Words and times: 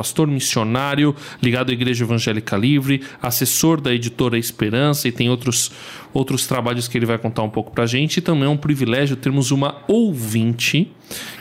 pastor 0.00 0.26
missionário 0.26 1.14
ligado 1.42 1.68
à 1.68 1.74
Igreja 1.74 2.04
Evangélica 2.04 2.56
Livre, 2.56 3.02
assessor 3.20 3.78
da 3.82 3.92
editora 3.92 4.38
Esperança 4.38 5.06
e 5.06 5.12
tem 5.12 5.28
outros, 5.28 5.70
outros 6.14 6.46
trabalhos 6.46 6.88
que 6.88 6.96
ele 6.96 7.04
vai 7.04 7.18
contar 7.18 7.42
um 7.42 7.50
pouco 7.50 7.70
pra 7.70 7.84
gente. 7.84 8.16
E 8.16 8.20
também 8.22 8.44
é 8.44 8.48
um 8.48 8.56
privilégio 8.56 9.14
termos 9.14 9.50
uma 9.50 9.82
ouvinte 9.86 10.90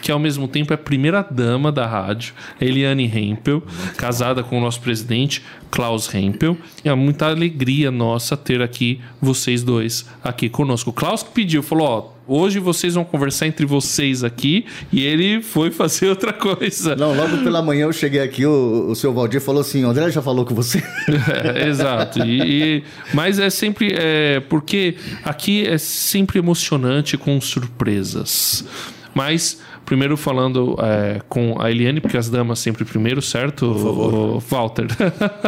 que 0.01 0.11
ao 0.11 0.19
mesmo 0.19 0.45
tempo 0.45 0.73
é 0.73 0.75
a 0.75 0.77
primeira 0.77 1.21
dama 1.21 1.71
da 1.71 1.87
rádio, 1.87 2.33
Eliane 2.59 3.05
Hempel, 3.05 3.63
casada 3.95 4.43
com 4.43 4.57
o 4.57 4.61
nosso 4.61 4.81
presidente 4.81 5.41
Klaus 5.71 6.13
Hempel. 6.13 6.57
É 6.83 6.93
muita 6.93 7.27
alegria 7.29 7.89
nossa 7.89 8.35
ter 8.35 8.61
aqui 8.61 8.99
vocês 9.21 9.63
dois 9.63 10.05
aqui 10.21 10.49
conosco. 10.49 10.89
O 10.89 10.93
Klaus 10.93 11.23
pediu, 11.23 11.63
falou: 11.63 11.87
ó, 11.87 12.18
hoje 12.29 12.59
vocês 12.59 12.93
vão 12.93 13.03
conversar 13.03 13.47
entre 13.47 13.65
vocês 13.65 14.23
aqui 14.23 14.65
e 14.91 15.05
ele 15.05 15.41
foi 15.41 15.71
fazer 15.71 16.07
outra 16.09 16.31
coisa. 16.31 16.95
Não, 16.95 17.15
logo 17.15 17.39
pela 17.39 17.61
manhã 17.61 17.85
eu 17.85 17.93
cheguei 17.93 18.21
aqui, 18.21 18.45
o, 18.45 18.87
o 18.89 18.95
seu 18.95 19.13
Valdir 19.13 19.41
falou 19.41 19.61
assim: 19.61 19.83
André 19.83 20.09
já 20.11 20.21
falou 20.21 20.45
com 20.45 20.55
você. 20.55 20.81
É, 21.29 21.67
exato. 21.67 22.19
E, 22.23 22.77
e, 22.77 22.83
mas 23.13 23.39
é 23.39 23.49
sempre. 23.49 23.93
É, 23.95 24.39
porque 24.41 24.95
aqui 25.23 25.65
é 25.65 25.77
sempre 25.77 26.39
emocionante 26.39 27.17
com 27.17 27.39
surpresas. 27.41 28.63
Mas 29.13 29.61
primeiro 29.85 30.15
falando 30.15 30.75
é, 30.79 31.21
com 31.27 31.59
a 31.59 31.71
Eliane, 31.71 31.99
porque 31.99 32.17
as 32.17 32.29
damas 32.29 32.59
sempre 32.59 32.85
primeiro, 32.85 33.21
certo? 33.21 33.71
Por 33.73 33.79
favor. 33.79 34.13
O 34.13 34.39
Walter. 34.39 34.87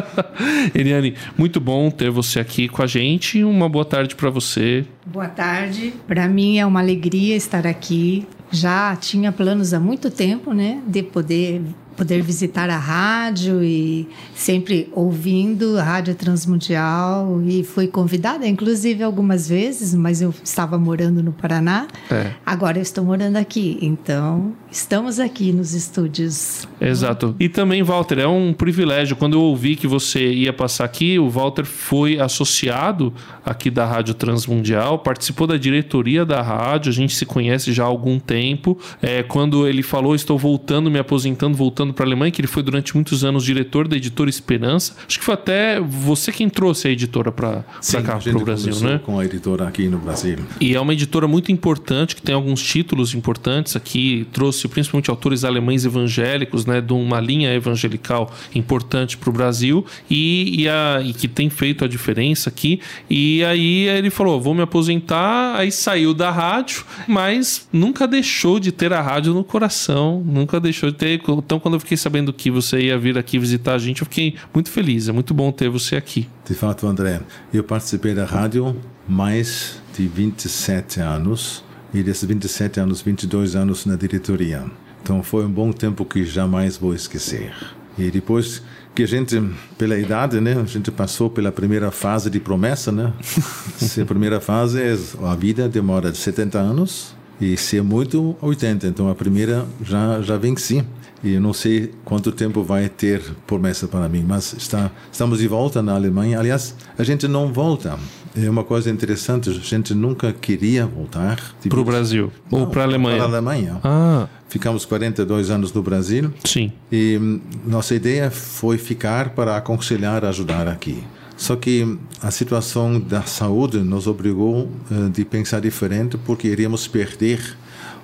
Eliane, 0.73 1.15
muito 1.37 1.59
bom 1.59 1.89
ter 1.91 2.09
você 2.09 2.39
aqui 2.39 2.67
com 2.67 2.81
a 2.81 2.87
gente. 2.87 3.43
Uma 3.43 3.69
boa 3.69 3.85
tarde 3.85 4.15
para 4.15 4.29
você. 4.29 4.85
Boa 5.05 5.27
tarde. 5.27 5.93
Para 6.07 6.27
mim 6.27 6.57
é 6.57 6.65
uma 6.65 6.79
alegria 6.79 7.35
estar 7.35 7.67
aqui. 7.67 8.27
Já 8.51 8.95
tinha 8.95 9.31
planos 9.31 9.73
há 9.73 9.79
muito 9.79 10.11
tempo, 10.11 10.53
né, 10.53 10.81
de 10.85 11.01
poder 11.03 11.61
poder 11.95 12.21
visitar 12.21 12.69
a 12.69 12.77
rádio 12.77 13.63
e 13.63 14.07
sempre 14.33 14.89
ouvindo 14.91 15.77
a 15.77 15.83
Rádio 15.83 16.15
Transmundial 16.15 17.41
e 17.45 17.63
fui 17.63 17.87
convidada, 17.87 18.47
inclusive 18.47 19.03
algumas 19.03 19.47
vezes, 19.47 19.93
mas 19.93 20.21
eu 20.21 20.33
estava 20.43 20.77
morando 20.77 21.21
no 21.21 21.31
Paraná. 21.31 21.87
É. 22.09 22.31
Agora 22.45 22.77
eu 22.77 22.81
estou 22.81 23.03
morando 23.03 23.37
aqui, 23.37 23.77
então 23.81 24.53
estamos 24.71 25.19
aqui 25.19 25.51
nos 25.51 25.73
estúdios. 25.73 26.67
Exato. 26.79 27.35
E 27.39 27.47
também, 27.49 27.83
Walter, 27.83 28.19
é 28.19 28.27
um 28.27 28.53
privilégio. 28.53 29.15
Quando 29.15 29.33
eu 29.33 29.41
ouvi 29.41 29.75
que 29.75 29.85
você 29.85 30.31
ia 30.31 30.53
passar 30.53 30.85
aqui, 30.85 31.19
o 31.19 31.29
Walter 31.29 31.65
foi 31.65 32.19
associado 32.19 33.13
aqui 33.45 33.69
da 33.69 33.85
Rádio 33.85 34.13
Transmundial, 34.13 34.99
participou 34.99 35.45
da 35.45 35.57
diretoria 35.57 36.25
da 36.25 36.41
rádio, 36.41 36.89
a 36.89 36.93
gente 36.93 37.15
se 37.15 37.25
conhece 37.25 37.73
já 37.73 37.83
há 37.83 37.87
algum 37.87 38.19
tempo. 38.19 38.77
É, 39.01 39.23
quando 39.23 39.67
ele 39.67 39.83
falou, 39.83 40.15
estou 40.15 40.37
voltando, 40.37 40.89
me 40.89 40.99
aposentando, 40.99 41.55
voltando 41.55 41.80
para 41.93 42.05
a 42.05 42.07
Alemanha, 42.07 42.31
que 42.31 42.41
ele 42.41 42.47
foi 42.47 42.63
durante 42.63 42.95
muitos 42.95 43.23
anos 43.23 43.43
diretor 43.43 43.87
da 43.87 43.95
editora 43.95 44.29
Esperança. 44.29 44.95
Acho 45.07 45.19
que 45.19 45.25
foi 45.25 45.33
até 45.33 45.79
você 45.79 46.31
quem 46.31 46.49
trouxe 46.49 46.87
a 46.87 46.91
editora 46.91 47.31
para 47.31 47.63
cá, 48.03 48.19
para 48.19 48.37
o 48.37 48.45
Brasil, 48.45 48.75
né? 48.81 48.99
com 49.03 49.19
a 49.19 49.25
editora 49.25 49.67
aqui 49.67 49.87
no 49.87 49.97
Brasil. 49.97 50.37
E 50.59 50.75
é 50.75 50.79
uma 50.79 50.93
editora 50.93 51.27
muito 51.27 51.51
importante, 51.51 52.15
que 52.15 52.21
tem 52.21 52.35
alguns 52.35 52.61
títulos 52.61 53.13
importantes 53.13 53.75
aqui, 53.75 54.27
trouxe 54.31 54.67
principalmente 54.67 55.09
autores 55.09 55.43
alemães 55.43 55.85
evangélicos, 55.85 56.65
né, 56.65 56.81
de 56.81 56.93
uma 56.93 57.19
linha 57.19 57.53
evangelical 57.53 58.31
importante 58.53 59.17
para 59.17 59.29
o 59.29 59.33
Brasil 59.33 59.85
e, 60.09 60.61
e, 60.61 60.69
a, 60.69 61.01
e 61.03 61.13
que 61.13 61.27
tem 61.27 61.49
feito 61.49 61.83
a 61.83 61.87
diferença 61.87 62.49
aqui. 62.49 62.79
E 63.09 63.43
aí 63.43 63.87
ele 63.87 64.09
falou: 64.09 64.39
vou 64.39 64.53
me 64.53 64.61
aposentar, 64.61 65.55
aí 65.55 65.71
saiu 65.71 66.13
da 66.13 66.31
rádio, 66.31 66.83
mas 67.07 67.67
nunca 67.71 68.07
deixou 68.07 68.59
de 68.59 68.71
ter 68.71 68.93
a 68.93 69.01
rádio 69.01 69.33
no 69.33 69.43
coração, 69.43 70.21
nunca 70.25 70.59
deixou 70.59 70.91
de 70.91 70.97
ter. 70.97 71.21
Então, 71.27 71.59
quando 71.59 71.70
eu 71.75 71.79
fiquei 71.79 71.97
sabendo 71.97 72.31
que 72.31 72.49
você 72.49 72.79
ia 72.79 72.97
vir 72.97 73.17
aqui 73.17 73.37
visitar 73.37 73.75
a 73.75 73.77
gente, 73.77 74.01
eu 74.01 74.05
fiquei 74.05 74.35
muito 74.53 74.69
feliz. 74.69 75.07
É 75.07 75.11
muito 75.11 75.33
bom 75.33 75.51
ter 75.51 75.69
você 75.69 75.95
aqui. 75.95 76.27
De 76.47 76.53
fato, 76.53 76.87
André, 76.87 77.21
eu 77.53 77.63
participei 77.63 78.13
da 78.13 78.25
rádio 78.25 78.75
mais 79.07 79.81
de 79.97 80.07
27 80.07 80.99
anos 80.99 81.63
e 81.93 82.01
desses 82.01 82.23
27 82.23 82.79
anos, 82.79 83.01
22 83.01 83.55
anos 83.55 83.85
na 83.85 83.95
diretoria. 83.95 84.65
Então 85.01 85.21
foi 85.23 85.45
um 85.45 85.51
bom 85.51 85.71
tempo 85.71 86.05
que 86.05 86.23
jamais 86.23 86.77
vou 86.77 86.93
esquecer. 86.93 87.53
E 87.97 88.09
depois 88.09 88.61
que 88.95 89.03
a 89.03 89.07
gente, 89.07 89.41
pela 89.77 89.97
idade, 89.97 90.39
né, 90.39 90.53
a 90.59 90.65
gente 90.65 90.91
passou 90.91 91.29
pela 91.29 91.51
primeira 91.51 91.91
fase 91.91 92.29
de 92.29 92.39
promessa, 92.39 92.91
né? 92.91 93.13
se 93.77 94.01
a 94.01 94.05
primeira 94.05 94.39
fase 94.39 94.81
é 94.81 94.97
a 95.23 95.35
vida 95.35 95.67
demora 95.67 96.13
70 96.13 96.57
anos 96.57 97.15
e 97.39 97.57
se 97.57 97.77
é 97.77 97.81
muito 97.81 98.35
80, 98.41 98.87
então 98.87 99.09
a 99.09 99.15
primeira 99.15 99.65
já 99.83 100.21
já 100.21 100.37
venci. 100.37 100.85
E 101.23 101.33
eu 101.33 101.41
não 101.41 101.53
sei 101.53 101.91
quanto 102.03 102.31
tempo 102.31 102.63
vai 102.63 102.89
ter 102.89 103.21
promessa 103.45 103.87
para 103.87 104.09
mim, 104.09 104.25
mas 104.27 104.53
está, 104.53 104.89
estamos 105.11 105.39
de 105.39 105.47
volta 105.47 105.81
na 105.81 105.93
Alemanha. 105.93 106.39
Aliás, 106.39 106.75
a 106.97 107.03
gente 107.03 107.27
não 107.27 107.53
volta. 107.53 107.97
É 108.35 108.49
uma 108.49 108.63
coisa 108.63 108.89
interessante, 108.89 109.49
a 109.49 109.53
gente 109.53 109.93
nunca 109.93 110.31
queria 110.31 110.85
voltar. 110.85 111.39
Para 111.67 111.79
o 111.79 111.83
Brasil 111.83 112.31
ou 112.49 112.67
para 112.67 112.83
a 112.83 112.85
Alemanha? 112.85 113.17
Para 113.17 113.25
a 113.25 113.29
Alemanha. 113.29 113.79
Ah, 113.83 114.27
Ficamos 114.47 114.83
42 114.83 115.49
anos 115.49 115.71
no 115.71 115.81
Brasil 115.81 116.33
sim. 116.43 116.73
e 116.91 117.17
hum, 117.17 117.39
nossa 117.65 117.95
ideia 117.95 118.29
foi 118.29 118.77
ficar 118.77 119.29
para 119.29 119.55
aconselhar, 119.55 120.25
ajudar 120.25 120.67
aqui. 120.67 121.01
Só 121.37 121.55
que 121.55 121.97
a 122.21 122.29
situação 122.31 122.99
da 122.99 123.23
saúde 123.23 123.77
nos 123.79 124.07
obrigou 124.07 124.69
uh, 124.91 125.09
de 125.09 125.23
pensar 125.23 125.61
diferente 125.61 126.17
porque 126.17 126.47
iríamos 126.47 126.85
perder 126.85 127.57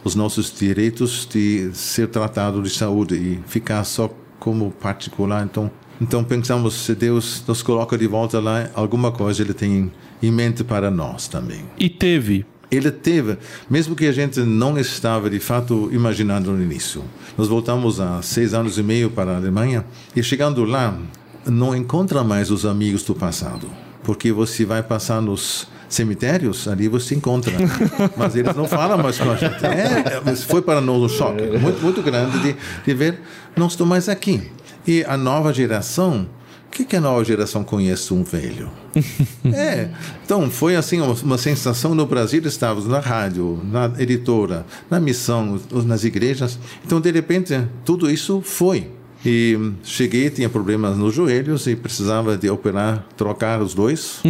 os 0.03 0.15
nossos 0.15 0.53
direitos 0.57 1.27
de 1.31 1.71
ser 1.73 2.07
tratado 2.07 2.61
de 2.61 2.69
saúde 2.69 3.15
e 3.15 3.39
ficar 3.47 3.83
só 3.83 4.09
como 4.39 4.71
particular. 4.71 5.43
Então, 5.43 5.71
então 5.99 6.23
pensamos 6.23 6.73
se 6.73 6.95
Deus 6.95 7.43
nos 7.47 7.61
coloca 7.61 7.97
de 7.97 8.07
volta 8.07 8.39
lá, 8.39 8.69
alguma 8.73 9.11
coisa 9.11 9.41
Ele 9.41 9.53
tem 9.53 9.91
em 10.21 10.31
mente 10.31 10.63
para 10.63 10.89
nós 10.91 11.27
também. 11.27 11.65
E 11.77 11.89
teve. 11.89 12.45
Ele 12.69 12.91
teve, 12.91 13.37
mesmo 13.69 13.95
que 13.95 14.05
a 14.05 14.11
gente 14.11 14.41
não 14.41 14.77
estava 14.77 15.29
de 15.29 15.39
fato 15.39 15.89
imaginando 15.93 16.51
no 16.51 16.61
início. 16.61 17.01
Nós 17.37 17.47
voltamos 17.47 18.01
há 18.01 18.21
seis 18.21 18.53
anos 18.53 18.77
e 18.77 18.83
meio 18.83 19.09
para 19.09 19.31
a 19.31 19.37
Alemanha 19.37 19.85
e 20.13 20.21
chegando 20.21 20.65
lá 20.65 20.97
não 21.45 21.73
encontra 21.73 22.25
mais 22.25 22.51
os 22.51 22.65
amigos 22.65 23.03
do 23.03 23.15
passado, 23.15 23.69
porque 24.03 24.33
você 24.33 24.65
vai 24.65 24.83
passar 24.83 25.21
nos 25.21 25.67
cemitérios, 25.89 26.67
ali 26.67 26.87
você 26.87 27.15
encontra. 27.15 27.53
Mas 28.15 28.35
eles 28.35 28.55
não 28.55 28.67
falam 28.67 28.97
mais 28.97 29.17
com 29.17 29.31
a 29.31 29.35
gente. 29.35 29.65
É, 29.65 30.35
foi 30.35 30.61
para 30.61 30.81
nós 30.81 31.01
um 31.01 31.09
choque 31.09 31.43
muito, 31.57 31.81
muito 31.81 32.01
grande 32.01 32.39
de, 32.39 32.55
de 32.85 32.93
ver, 32.93 33.19
não 33.55 33.67
estou 33.67 33.85
mais 33.85 34.09
aqui. 34.09 34.51
E 34.85 35.03
a 35.03 35.17
nova 35.17 35.53
geração, 35.53 36.27
o 36.67 36.69
que, 36.71 36.85
que 36.85 36.95
a 36.95 37.01
nova 37.01 37.23
geração 37.23 37.63
conhece 37.63 38.13
um 38.13 38.23
velho? 38.23 38.69
é, 39.53 39.89
então 40.23 40.49
foi 40.49 40.75
assim 40.75 41.01
uma, 41.01 41.13
uma 41.13 41.37
sensação 41.37 41.93
no 41.93 42.05
Brasil, 42.05 42.41
estávamos 42.45 42.87
na 42.87 42.99
rádio, 42.99 43.59
na 43.63 43.91
editora, 43.97 44.65
na 44.89 44.99
missão, 44.99 45.59
nas 45.85 46.03
igrejas. 46.03 46.59
Então, 46.85 47.01
de 47.01 47.11
repente, 47.11 47.67
tudo 47.83 48.09
isso 48.09 48.41
foi. 48.41 48.96
E 49.29 49.73
cheguei, 49.83 50.29
tinha 50.29 50.47
problemas 50.47 50.95
nos 50.95 51.13
joelhos 51.13 51.67
e 51.67 51.75
precisava 51.75 52.37
de 52.37 52.49
operar, 52.49 53.05
trocar 53.17 53.61
os 53.61 53.73
dois. 53.73 54.21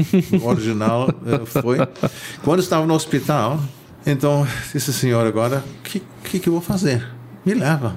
O 0.41 0.47
original 0.47 1.07
eh, 1.23 1.45
foi. 1.45 1.77
Quando 2.43 2.61
estava 2.61 2.83
no 2.87 2.95
hospital, 2.95 3.61
então 4.07 4.47
disse 4.73 4.91
senhor 4.91 5.27
agora, 5.27 5.63
o 5.79 5.83
que, 5.83 6.01
que, 6.23 6.39
que 6.39 6.49
eu 6.49 6.53
vou 6.53 6.63
fazer? 6.63 7.07
Me 7.45 7.53
leva. 7.53 7.95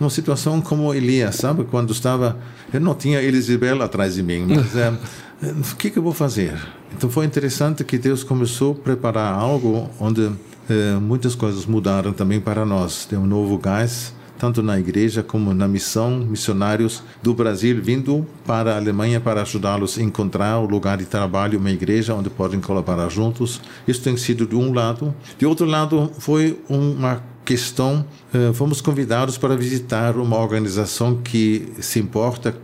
Uma 0.00 0.10
situação 0.10 0.60
como 0.60 0.92
Elias, 0.92 1.36
sabe? 1.36 1.62
Quando 1.62 1.92
estava, 1.92 2.36
eu 2.72 2.80
não 2.80 2.96
tinha 2.96 3.22
Elisabela 3.22 3.84
atrás 3.84 4.16
de 4.16 4.22
mim, 4.24 4.44
mas 4.48 4.74
é, 4.74 4.92
o 5.40 5.76
que, 5.76 5.88
que 5.88 6.00
eu 6.00 6.02
vou 6.02 6.12
fazer? 6.12 6.58
Então 6.96 7.08
foi 7.08 7.26
interessante 7.26 7.84
que 7.84 7.96
Deus 7.96 8.24
começou 8.24 8.72
a 8.72 8.74
preparar 8.74 9.32
algo 9.32 9.88
onde 10.00 10.32
eh, 10.68 10.98
muitas 11.00 11.36
coisas 11.36 11.64
mudaram 11.64 12.12
também 12.12 12.40
para 12.40 12.66
nós. 12.66 13.06
Tem 13.06 13.16
um 13.16 13.24
novo 13.24 13.56
gás 13.56 14.12
tanto 14.44 14.62
na 14.62 14.78
igreja 14.78 15.22
como 15.22 15.54
na 15.54 15.66
missão, 15.66 16.18
missionários 16.18 17.02
do 17.22 17.32
Brasil 17.32 17.80
vindo 17.80 18.26
para 18.46 18.74
a 18.74 18.76
Alemanha 18.76 19.18
para 19.18 19.40
ajudá-los 19.40 19.96
a 19.96 20.02
encontrar 20.02 20.58
o 20.58 20.66
lugar 20.66 20.98
de 20.98 21.06
trabalho, 21.06 21.58
uma 21.58 21.70
igreja 21.70 22.14
onde 22.14 22.28
podem 22.28 22.60
colaborar 22.60 23.08
juntos. 23.08 23.58
Isso 23.88 24.02
tem 24.02 24.18
sido 24.18 24.46
de 24.46 24.54
um 24.54 24.74
lado. 24.74 25.14
De 25.38 25.46
outro 25.46 25.64
lado, 25.64 26.12
foi 26.18 26.60
uma 26.68 27.22
questão, 27.42 28.04
eh, 28.34 28.52
fomos 28.52 28.82
convidados 28.82 29.38
para 29.38 29.56
visitar 29.56 30.14
uma 30.18 30.36
organização 30.36 31.16
que 31.16 31.72
se 31.80 31.98
importa 31.98 32.54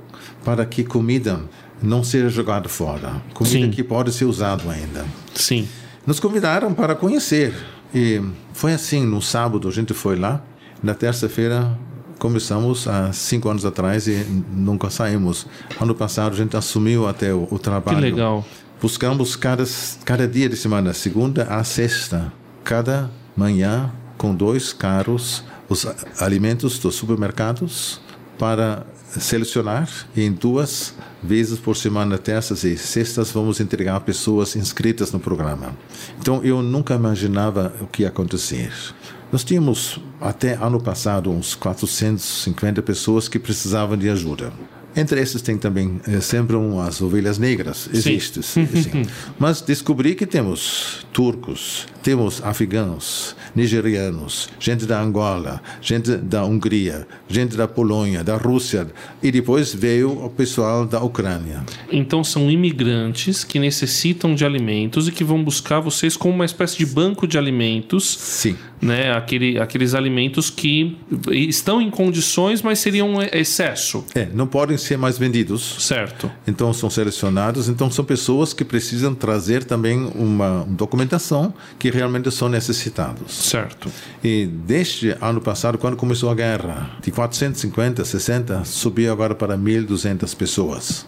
para 0.44 0.66
que 0.66 0.84
comida 0.84 1.40
não 1.82 2.04
seja 2.04 2.28
jogada 2.28 2.68
fora, 2.68 3.22
comida 3.32 3.64
Sim. 3.64 3.70
que 3.70 3.82
pode 3.82 4.12
ser 4.12 4.26
usada 4.26 4.70
ainda. 4.70 5.06
Sim. 5.34 5.66
Nos 6.06 6.20
convidaram 6.20 6.74
para 6.74 6.94
conhecer. 6.94 7.54
E 7.94 8.20
foi 8.52 8.74
assim, 8.74 9.06
no 9.06 9.22
sábado 9.22 9.66
a 9.66 9.70
gente 9.70 9.94
foi 9.94 10.16
lá. 10.16 10.42
Na 10.82 10.94
terça-feira 10.94 11.78
começamos 12.18 12.86
há 12.86 13.12
cinco 13.12 13.48
anos 13.48 13.64
atrás 13.64 14.06
e 14.06 14.24
nunca 14.52 14.90
saímos. 14.90 15.46
Ano 15.80 15.94
passado 15.94 16.32
a 16.32 16.36
gente 16.36 16.56
assumiu 16.56 17.08
até 17.08 17.32
o, 17.34 17.48
o 17.50 17.58
trabalho. 17.58 17.98
Que 17.98 18.04
legal. 18.04 18.44
Buscamos 18.80 19.36
cada, 19.36 19.64
cada 20.04 20.26
dia 20.26 20.48
de 20.48 20.56
semana, 20.56 20.94
segunda 20.94 21.44
a 21.44 21.62
sexta, 21.64 22.32
cada 22.64 23.10
manhã 23.36 23.90
com 24.16 24.34
dois 24.34 24.72
carros, 24.72 25.44
os 25.68 25.86
alimentos 26.18 26.78
dos 26.78 26.94
supermercados 26.94 28.00
para 28.38 28.86
selecionar 29.18 29.88
e 30.16 30.22
em 30.22 30.32
duas 30.32 30.94
vezes 31.22 31.58
por 31.58 31.76
semana, 31.76 32.16
terças 32.16 32.64
e 32.64 32.76
sextas, 32.76 33.30
vamos 33.32 33.60
entregar 33.60 34.00
pessoas 34.00 34.56
inscritas 34.56 35.12
no 35.12 35.20
programa. 35.20 35.76
Então 36.18 36.42
eu 36.42 36.62
nunca 36.62 36.94
imaginava 36.94 37.74
o 37.80 37.86
que 37.86 38.02
ia 38.02 38.08
acontecer. 38.08 38.72
Nós 39.32 39.44
tínhamos 39.44 40.00
até 40.20 40.54
ano 40.54 40.80
passado 40.80 41.30
uns 41.30 41.54
450 41.54 42.82
pessoas 42.82 43.28
que 43.28 43.38
precisavam 43.38 43.96
de 43.96 44.08
ajuda. 44.08 44.52
Entre 44.94 45.20
esses 45.20 45.40
tem 45.40 45.56
também 45.56 46.00
é, 46.08 46.20
sempre 46.20 46.56
umas 46.56 47.00
ovelhas 47.00 47.38
negras, 47.38 47.88
existem. 47.92 48.42
Sim. 48.42 49.02
Mas 49.38 49.60
descobri 49.60 50.16
que 50.16 50.26
temos 50.26 51.06
turcos, 51.12 51.86
temos 52.02 52.42
afegãos, 52.42 53.36
nigerianos, 53.54 54.48
gente 54.58 54.86
da 54.86 55.00
Angola, 55.00 55.62
gente 55.80 56.16
da 56.16 56.44
Hungria, 56.44 57.06
gente 57.28 57.56
da 57.56 57.68
Polônia, 57.68 58.24
da 58.24 58.36
Rússia 58.36 58.88
e 59.22 59.30
depois 59.30 59.72
veio 59.72 60.24
o 60.24 60.28
pessoal 60.28 60.84
da 60.84 61.00
Ucrânia. 61.00 61.64
Então 61.92 62.24
são 62.24 62.50
imigrantes 62.50 63.44
que 63.44 63.60
necessitam 63.60 64.34
de 64.34 64.44
alimentos 64.44 65.06
e 65.06 65.12
que 65.12 65.22
vão 65.22 65.42
buscar 65.42 65.78
vocês 65.78 66.16
como 66.16 66.34
uma 66.34 66.44
espécie 66.44 66.78
de 66.78 66.86
banco 66.86 67.28
de 67.28 67.38
alimentos. 67.38 68.18
Sim. 68.18 68.56
Né? 68.80 69.12
Aquele, 69.12 69.58
aqueles 69.58 69.94
alimentos 69.94 70.48
que 70.48 70.96
estão 71.30 71.82
em 71.82 71.90
condições, 71.90 72.62
mas 72.62 72.78
seriam 72.78 73.22
excesso. 73.22 74.04
É, 74.14 74.28
não 74.32 74.46
podem 74.46 74.76
ser 74.76 74.96
mais 74.96 75.18
vendidos. 75.18 75.76
Certo. 75.78 76.30
Então 76.46 76.72
são 76.72 76.88
selecionados. 76.88 77.68
Então 77.68 77.90
são 77.90 78.04
pessoas 78.04 78.52
que 78.52 78.64
precisam 78.64 79.14
trazer 79.14 79.64
também 79.64 80.10
uma 80.14 80.66
documentação 80.68 81.52
que 81.78 81.90
realmente 81.90 82.30
são 82.30 82.48
necessitados. 82.48 83.32
Certo. 83.32 83.90
E 84.24 84.46
desde 84.46 85.16
ano 85.20 85.40
passado, 85.40 85.76
quando 85.76 85.96
começou 85.96 86.30
a 86.30 86.34
guerra, 86.34 86.90
de 87.02 87.10
450, 87.10 88.04
60, 88.04 88.64
subiu 88.64 89.12
agora 89.12 89.34
para 89.34 89.56
1.200 89.56 90.34
pessoas. 90.34 91.06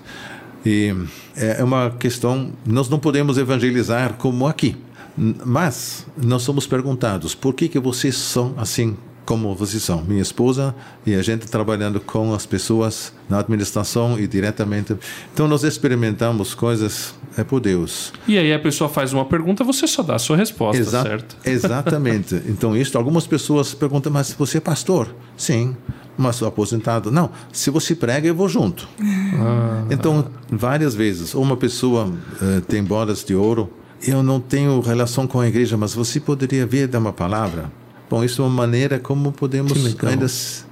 E 0.65 0.95
é 1.37 1.63
uma 1.63 1.91
questão, 1.91 2.53
nós 2.65 2.89
não 2.89 2.99
podemos 2.99 3.37
evangelizar 3.39 4.15
como 4.15 4.47
aqui. 4.47 4.77
Mas 5.17 6.07
nós 6.17 6.43
somos 6.43 6.67
perguntados, 6.67 7.35
por 7.35 7.55
que 7.55 7.69
que 7.69 7.79
vocês 7.79 8.17
são 8.17 8.55
assim 8.57 8.97
como 9.25 9.55
vocês 9.55 9.83
são, 9.83 10.03
minha 10.03 10.21
esposa 10.21 10.75
e 11.07 11.15
a 11.15 11.23
gente 11.23 11.47
trabalhando 11.47 12.01
com 12.01 12.35
as 12.35 12.45
pessoas 12.45 13.13
na 13.29 13.39
administração 13.39 14.19
e 14.19 14.27
diretamente. 14.27 14.97
Então 15.33 15.47
nós 15.47 15.63
experimentamos 15.63 16.55
coisas 16.55 17.15
é 17.37 17.45
por 17.45 17.61
Deus. 17.61 18.13
E 18.27 18.37
aí 18.37 18.53
a 18.53 18.59
pessoa 18.59 18.91
faz 18.91 19.13
uma 19.13 19.25
pergunta, 19.25 19.65
você 19.65 19.87
só 19.87 20.03
dá 20.03 20.17
a 20.17 20.19
sua 20.19 20.37
resposta, 20.37 20.81
Exa 20.81 21.03
certo? 21.03 21.37
Exatamente. 21.49 22.35
Então 22.47 22.77
isso, 22.77 22.99
algumas 22.99 23.27
pessoas 23.27 23.73
perguntam, 23.73 24.13
mas 24.13 24.33
você 24.33 24.59
é 24.59 24.61
pastor? 24.61 25.15
Sim. 25.37 25.77
Mas 26.17 26.37
sou 26.37 26.47
aposentado? 26.47 27.11
Não. 27.11 27.31
Se 27.51 27.71
você 27.71 27.95
prega, 27.95 28.29
eu 28.29 28.35
vou 28.35 28.49
junto. 28.49 28.87
Ah. 29.01 29.87
Então 29.91 30.27
várias 30.51 30.95
vezes, 30.95 31.35
uma 31.35 31.57
pessoa 31.57 32.07
uh, 32.07 32.61
tem 32.69 32.85
bodas 32.85 33.25
de 33.25 33.35
ouro. 33.35 33.73
Eu 34.05 34.23
não 34.23 34.41
tenho 34.41 34.81
relação 34.81 35.27
com 35.27 35.39
a 35.39 35.47
igreja, 35.47 35.77
mas 35.77 35.95
você 35.95 36.19
poderia 36.19 36.67
vir 36.67 36.89
dar 36.89 36.99
uma 36.99 37.13
palavra? 37.13 37.71
Bom, 38.11 38.25
isso 38.25 38.43
é 38.43 38.45
uma 38.45 38.51
maneira 38.51 38.99
como 38.99 39.31
podemos 39.33 39.73
ainda 40.05 40.27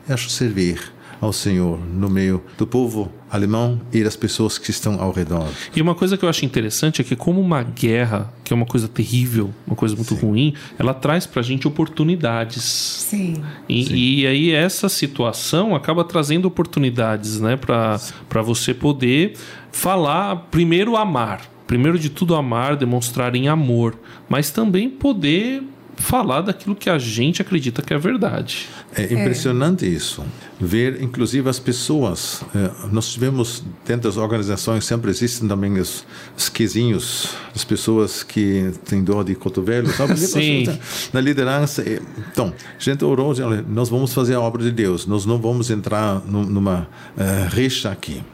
acho, 0.09 0.29
servir 0.29 0.93
ao 1.21 1.32
Senhor 1.32 1.79
no 1.79 2.11
meio 2.11 2.43
do 2.59 2.67
povo 2.67 3.11
alemão 3.31 3.81
e 3.93 4.03
das 4.03 4.17
pessoas 4.17 4.59
que 4.59 4.71
estão 4.71 5.00
ao 5.00 5.12
redor. 5.12 5.47
E 5.75 5.81
uma 5.81 5.94
coisa 5.94 6.17
que 6.17 6.25
eu 6.25 6.29
acho 6.29 6.44
interessante 6.44 7.00
é 7.00 7.05
que 7.05 7.15
como 7.15 7.41
uma 7.41 7.62
guerra, 7.62 8.32
que 8.43 8.53
é 8.53 8.56
uma 8.56 8.67
coisa 8.67 8.88
terrível, 8.88 9.50
uma 9.67 9.76
coisa 9.76 9.94
muito 9.94 10.15
Sim. 10.15 10.21
ruim, 10.21 10.55
ela 10.79 10.93
traz 10.93 11.26
para 11.26 11.41
a 11.41 11.44
gente 11.44 11.69
oportunidades. 11.69 12.65
Sim. 12.65 13.43
E, 13.69 13.85
Sim. 13.85 13.94
e, 13.94 14.26
aí 14.26 14.50
essa 14.50 14.88
situação 14.88 15.76
acaba 15.76 16.03
trazendo 16.03 16.47
oportunidades, 16.47 17.41
né, 17.41 17.56
para 17.56 18.43
você 18.43 18.75
poder 18.75 19.35
falar, 19.71 20.49
primeiro 20.50 20.97
amar, 20.97 21.43
primeiro 21.71 21.97
de 21.97 22.11
tudo 22.11 22.35
amar, 22.35 22.77
demonstrar 22.77 23.37
em 23.37 23.47
amor, 23.47 23.95
mas 24.29 24.51
também 24.51 24.91
poder 24.91 25.63
falar 25.95 26.41
daquilo 26.41 26.75
que 26.75 26.91
a 26.91 26.99
gente 26.99 27.41
acredita 27.41 27.81
que 27.81 27.95
é 27.95 27.99
verdade. 27.99 28.67
É 28.93 29.05
impressionante 29.05 29.85
é. 29.85 29.89
isso. 29.89 30.25
Ver, 30.59 31.01
inclusive, 31.01 31.49
as 31.49 31.61
pessoas. 31.61 32.43
É, 32.53 32.89
nós 32.91 33.13
tivemos, 33.13 33.63
dentro 33.87 34.11
das 34.11 34.17
organizações, 34.17 34.85
sempre 34.85 35.13
existem 35.13 35.47
também 35.47 35.79
os, 35.79 36.05
os 36.37 36.49
quezinhos, 36.49 37.37
as 37.55 37.63
pessoas 37.63 38.25
que 38.25 38.73
têm 38.85 39.05
dor 39.05 39.23
de 39.23 39.37
cotovelo, 39.37 39.91
sabe? 39.91 40.17
Sim. 40.19 40.65
Na 41.13 41.21
liderança. 41.21 41.85
Então, 42.33 42.53
a 42.59 42.83
gente 42.83 43.05
orou, 43.05 43.33
nós 43.69 43.89
vamos 43.89 44.13
fazer 44.13 44.35
a 44.35 44.41
obra 44.41 44.65
de 44.65 44.73
Deus, 44.73 45.07
nós 45.07 45.25
não 45.25 45.39
vamos 45.39 45.71
entrar 45.71 46.21
numa 46.27 46.89
uh, 47.17 47.55
rixa 47.55 47.93
aqui 47.93 48.25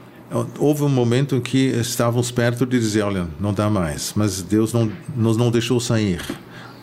houve 0.59 0.83
um 0.83 0.89
momento 0.89 1.37
em 1.37 1.41
que 1.41 1.69
estávamos 1.79 2.31
perto 2.31 2.67
de 2.67 2.79
dizer, 2.79 3.03
olha, 3.03 3.27
não 3.41 3.53
dá 3.53 3.71
mais, 3.71 4.13
mas 4.17 4.43
Deus 4.43 4.73
não, 4.73 4.91
nos 5.15 5.37
não 5.37 5.51
deixou 5.51 5.79
sair. 5.81 6.21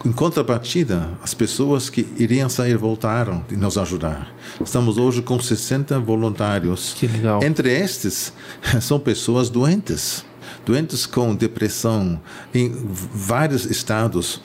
Em 0.05 0.11
contrapartida, 0.11 1.09
as 1.23 1.33
pessoas 1.33 1.89
que 1.89 2.05
iriam 2.17 2.49
sair 2.49 2.77
voltaram 2.77 3.45
e 3.49 3.55
nos 3.55 3.77
ajudar. 3.77 4.35
Estamos 4.63 4.97
hoje 4.97 5.21
com 5.21 5.39
60 5.39 5.97
voluntários. 5.99 6.93
Que 6.93 7.07
legal. 7.07 7.41
Entre 7.41 7.71
estes, 7.71 8.33
são 8.81 8.99
pessoas 8.99 9.49
doentes 9.49 10.25
doentes 10.65 11.05
com 11.05 11.35
depressão 11.35 12.19
em 12.53 12.71
vários 13.13 13.65
estados 13.65 14.41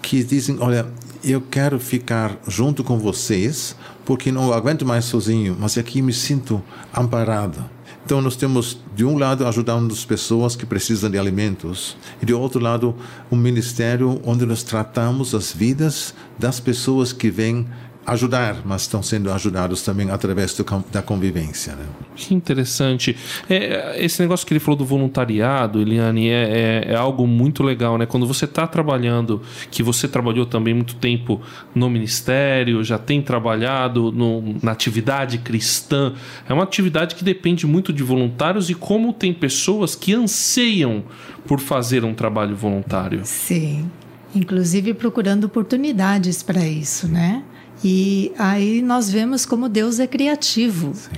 que 0.00 0.22
dizem: 0.22 0.56
Olha, 0.60 0.86
eu 1.22 1.40
quero 1.40 1.78
ficar 1.78 2.38
junto 2.46 2.82
com 2.84 2.98
vocês 2.98 3.76
porque 4.04 4.32
não 4.32 4.52
aguento 4.52 4.86
mais 4.86 5.04
sozinho, 5.04 5.56
mas 5.58 5.76
aqui 5.76 6.00
me 6.00 6.12
sinto 6.12 6.62
amparado. 6.94 7.64
Então, 8.08 8.22
nós 8.22 8.36
temos, 8.36 8.78
de 8.96 9.04
um 9.04 9.18
lado, 9.18 9.46
ajudando 9.46 9.92
as 9.92 10.02
pessoas 10.02 10.56
que 10.56 10.64
precisam 10.64 11.10
de 11.10 11.18
alimentos, 11.18 11.94
e, 12.22 12.24
de 12.24 12.32
outro 12.32 12.58
lado, 12.58 12.94
um 13.30 13.36
ministério 13.36 14.18
onde 14.24 14.46
nós 14.46 14.62
tratamos 14.62 15.34
as 15.34 15.52
vidas 15.52 16.14
das 16.38 16.58
pessoas 16.58 17.12
que 17.12 17.30
vêm 17.30 17.68
ajudar, 18.08 18.62
mas 18.64 18.82
estão 18.82 19.02
sendo 19.02 19.30
ajudados 19.30 19.82
também 19.82 20.10
através 20.10 20.54
do, 20.54 20.64
da 20.90 21.02
convivência. 21.02 21.74
Né? 21.74 21.84
Que 22.16 22.34
interessante. 22.34 23.16
É, 23.48 24.02
esse 24.02 24.20
negócio 24.20 24.46
que 24.46 24.52
ele 24.52 24.60
falou 24.60 24.76
do 24.76 24.84
voluntariado, 24.84 25.80
Eliane, 25.80 26.28
é, 26.28 26.84
é, 26.88 26.92
é 26.92 26.96
algo 26.96 27.26
muito 27.26 27.62
legal, 27.62 27.98
né? 27.98 28.06
Quando 28.06 28.26
você 28.26 28.46
está 28.46 28.66
trabalhando, 28.66 29.42
que 29.70 29.82
você 29.82 30.08
trabalhou 30.08 30.46
também 30.46 30.72
muito 30.72 30.96
tempo 30.96 31.40
no 31.74 31.90
ministério, 31.90 32.82
já 32.82 32.98
tem 32.98 33.20
trabalhado 33.20 34.10
no, 34.10 34.56
na 34.62 34.72
atividade 34.72 35.38
cristã, 35.38 36.14
é 36.48 36.54
uma 36.54 36.64
atividade 36.64 37.14
que 37.14 37.22
depende 37.22 37.66
muito 37.66 37.92
de 37.92 38.02
voluntários 38.02 38.70
e 38.70 38.74
como 38.74 39.12
tem 39.12 39.32
pessoas 39.34 39.94
que 39.94 40.14
anseiam 40.14 41.04
por 41.46 41.60
fazer 41.60 42.04
um 42.04 42.14
trabalho 42.14 42.56
voluntário. 42.56 43.20
Sim. 43.24 43.90
Inclusive 44.34 44.92
procurando 44.94 45.44
oportunidades 45.44 46.42
para 46.42 46.66
isso, 46.66 47.08
né? 47.08 47.42
E 47.84 48.32
aí 48.38 48.82
nós 48.82 49.10
vemos 49.10 49.46
como 49.46 49.68
Deus 49.68 50.00
é 50.00 50.06
criativo. 50.06 50.92
Sim. 50.94 51.10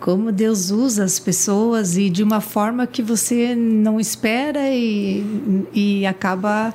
Como 0.00 0.30
Deus 0.30 0.70
usa 0.70 1.04
as 1.04 1.18
pessoas 1.18 1.96
e 1.96 2.10
de 2.10 2.22
uma 2.22 2.40
forma 2.40 2.86
que 2.86 3.02
você 3.02 3.54
não 3.54 3.98
espera 3.98 4.68
e, 4.68 5.66
e 5.72 6.06
acaba 6.06 6.74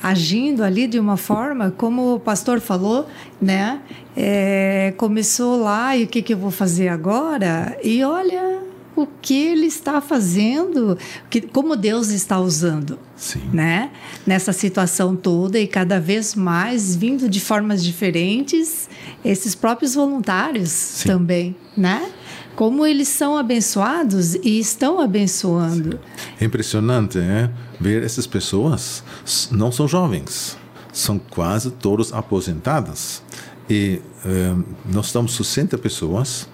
agindo 0.00 0.62
ali 0.62 0.86
de 0.86 0.98
uma 0.98 1.16
forma, 1.16 1.72
como 1.72 2.14
o 2.14 2.20
pastor 2.20 2.60
falou, 2.60 3.06
né? 3.42 3.80
É, 4.16 4.94
começou 4.96 5.60
lá 5.60 5.96
e 5.96 6.04
o 6.04 6.06
que, 6.06 6.22
que 6.22 6.32
eu 6.32 6.38
vou 6.38 6.52
fazer 6.52 6.88
agora? 6.88 7.76
E 7.82 8.04
olha, 8.04 8.60
o 9.02 9.08
que 9.20 9.34
ele 9.34 9.66
está 9.66 10.00
fazendo, 10.00 10.96
que, 11.28 11.40
como 11.40 11.76
Deus 11.76 12.08
está 12.08 12.38
usando, 12.40 12.98
Sim. 13.16 13.42
né? 13.52 13.90
Nessa 14.26 14.52
situação 14.52 15.16
toda 15.16 15.58
e 15.58 15.66
cada 15.66 16.00
vez 16.00 16.34
mais 16.34 16.94
vindo 16.94 17.28
de 17.28 17.40
formas 17.40 17.82
diferentes, 17.82 18.88
esses 19.24 19.54
próprios 19.54 19.94
voluntários 19.94 20.70
Sim. 20.70 21.08
também, 21.08 21.56
né? 21.76 22.10
Como 22.56 22.84
eles 22.84 23.08
são 23.08 23.38
abençoados 23.38 24.34
e 24.34 24.58
estão 24.58 25.00
abençoando. 25.00 25.98
É 26.38 26.44
impressionante, 26.44 27.18
é? 27.18 27.50
Ver 27.80 28.02
essas 28.02 28.26
pessoas 28.26 29.02
não 29.50 29.72
são 29.72 29.88
jovens, 29.88 30.58
são 30.92 31.18
quase 31.18 31.70
todos 31.70 32.12
aposentadas. 32.12 33.22
E 33.68 34.02
eh, 34.26 34.54
nós 34.92 35.06
estamos 35.06 35.34
60 35.36 35.78
pessoas 35.78 36.48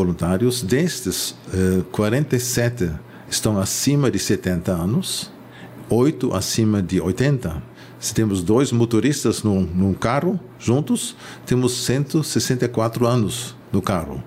voluntários. 0.00 0.62
Destes, 0.62 1.34
47 1.92 2.84
eh, 2.84 2.90
estão 3.28 3.58
acima 3.58 4.10
de 4.10 4.18
70 4.18 4.72
anos, 4.72 5.30
8 5.88 6.34
acima 6.34 6.82
de 6.82 7.00
80. 7.00 7.62
Se 7.98 8.14
temos 8.14 8.42
dois 8.42 8.72
motoristas 8.72 9.42
num, 9.42 9.60
num 9.60 9.92
carro 9.92 10.40
juntos, 10.58 11.14
temos 11.44 11.84
164 11.84 13.06
anos 13.06 13.54
no 13.72 13.80
carro, 13.80 14.22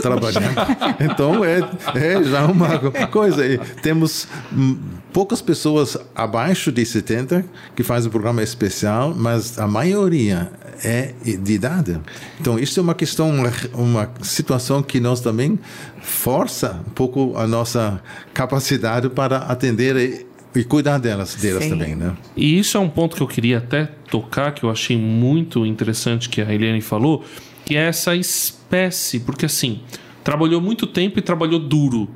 trabalhando. 0.00 0.54
Então 1.00 1.44
é, 1.44 1.58
é 1.94 2.22
já 2.22 2.46
uma 2.46 2.78
coisa. 3.08 3.44
E 3.46 3.58
temos 3.82 4.28
hum, 4.52 4.78
poucas 5.12 5.42
pessoas 5.42 5.96
abaixo 6.14 6.70
de 6.70 6.84
70 6.84 7.44
que 7.74 7.82
fazem 7.82 8.08
um 8.08 8.10
programa 8.12 8.42
especial, 8.42 9.14
mas 9.16 9.58
a 9.58 9.66
maioria 9.66 10.50
é 10.84 11.14
de 11.22 11.52
idade. 11.52 12.00
Então 12.40 12.58
isso 12.58 12.78
é 12.78 12.82
uma 12.82 12.94
questão, 12.94 13.30
uma, 13.30 13.52
uma 13.74 14.10
situação 14.22 14.82
que 14.82 15.00
nós 15.00 15.20
também 15.20 15.58
força 16.00 16.80
um 16.86 16.90
pouco 16.90 17.36
a 17.36 17.46
nossa 17.46 18.00
capacidade 18.32 19.08
para 19.08 19.38
atender 19.38 19.96
e, 19.96 20.26
e 20.58 20.64
cuidar 20.64 20.98
delas, 20.98 21.34
delas 21.34 21.64
Sim. 21.64 21.70
também, 21.70 21.94
né? 21.96 22.16
E 22.36 22.58
isso 22.58 22.76
é 22.76 22.80
um 22.80 22.88
ponto 22.88 23.16
que 23.16 23.22
eu 23.22 23.26
queria 23.26 23.58
até 23.58 23.86
tocar, 24.10 24.52
que 24.52 24.64
eu 24.64 24.70
achei 24.70 24.96
muito 24.96 25.66
interessante 25.66 26.28
que 26.28 26.40
a 26.40 26.52
Eliane 26.52 26.80
falou, 26.80 27.24
que 27.64 27.76
é 27.76 27.88
essa 27.88 28.14
espécie, 28.14 29.20
porque 29.20 29.46
assim, 29.46 29.80
trabalhou 30.22 30.60
muito 30.60 30.86
tempo 30.86 31.18
e 31.18 31.22
trabalhou 31.22 31.58
duro. 31.58 32.08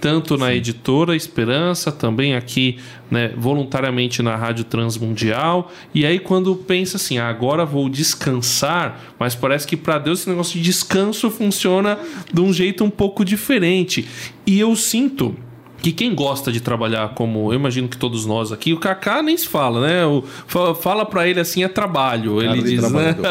Tanto 0.00 0.38
na 0.38 0.54
editora 0.54 1.14
Esperança, 1.14 1.92
também 1.92 2.34
aqui, 2.34 2.78
né, 3.10 3.34
voluntariamente 3.36 4.22
na 4.22 4.34
Rádio 4.34 4.64
Transmundial. 4.64 5.70
E 5.94 6.06
aí, 6.06 6.18
quando 6.18 6.56
pensa 6.56 6.96
assim, 6.96 7.18
ah, 7.18 7.28
agora 7.28 7.66
vou 7.66 7.86
descansar, 7.86 8.98
mas 9.18 9.34
parece 9.34 9.66
que 9.66 9.76
para 9.76 9.98
Deus 9.98 10.20
esse 10.20 10.30
negócio 10.30 10.58
de 10.58 10.64
descanso 10.64 11.30
funciona 11.30 11.98
de 12.32 12.40
um 12.40 12.50
jeito 12.50 12.82
um 12.82 12.88
pouco 12.88 13.22
diferente. 13.26 14.08
E 14.46 14.58
eu 14.58 14.74
sinto 14.74 15.36
que 15.82 15.92
quem 15.92 16.14
gosta 16.14 16.52
de 16.52 16.60
trabalhar 16.60 17.10
como 17.14 17.52
eu 17.52 17.56
imagino 17.58 17.88
que 17.88 17.96
todos 17.96 18.26
nós 18.26 18.52
aqui, 18.52 18.72
o 18.72 18.78
Kaká 18.78 19.22
nem 19.22 19.36
se 19.36 19.48
fala, 19.48 19.86
né? 19.86 20.04
O, 20.06 20.22
fa- 20.46 20.74
fala 20.74 21.04
para 21.06 21.26
ele 21.28 21.40
assim 21.40 21.62
é 21.64 21.68
trabalho, 21.68 22.38
ele 22.40 22.48
Cara 22.48 22.62
de 22.62 22.70
diz, 22.70 22.82
né? 22.82 23.12
trabalhador. 23.14 23.26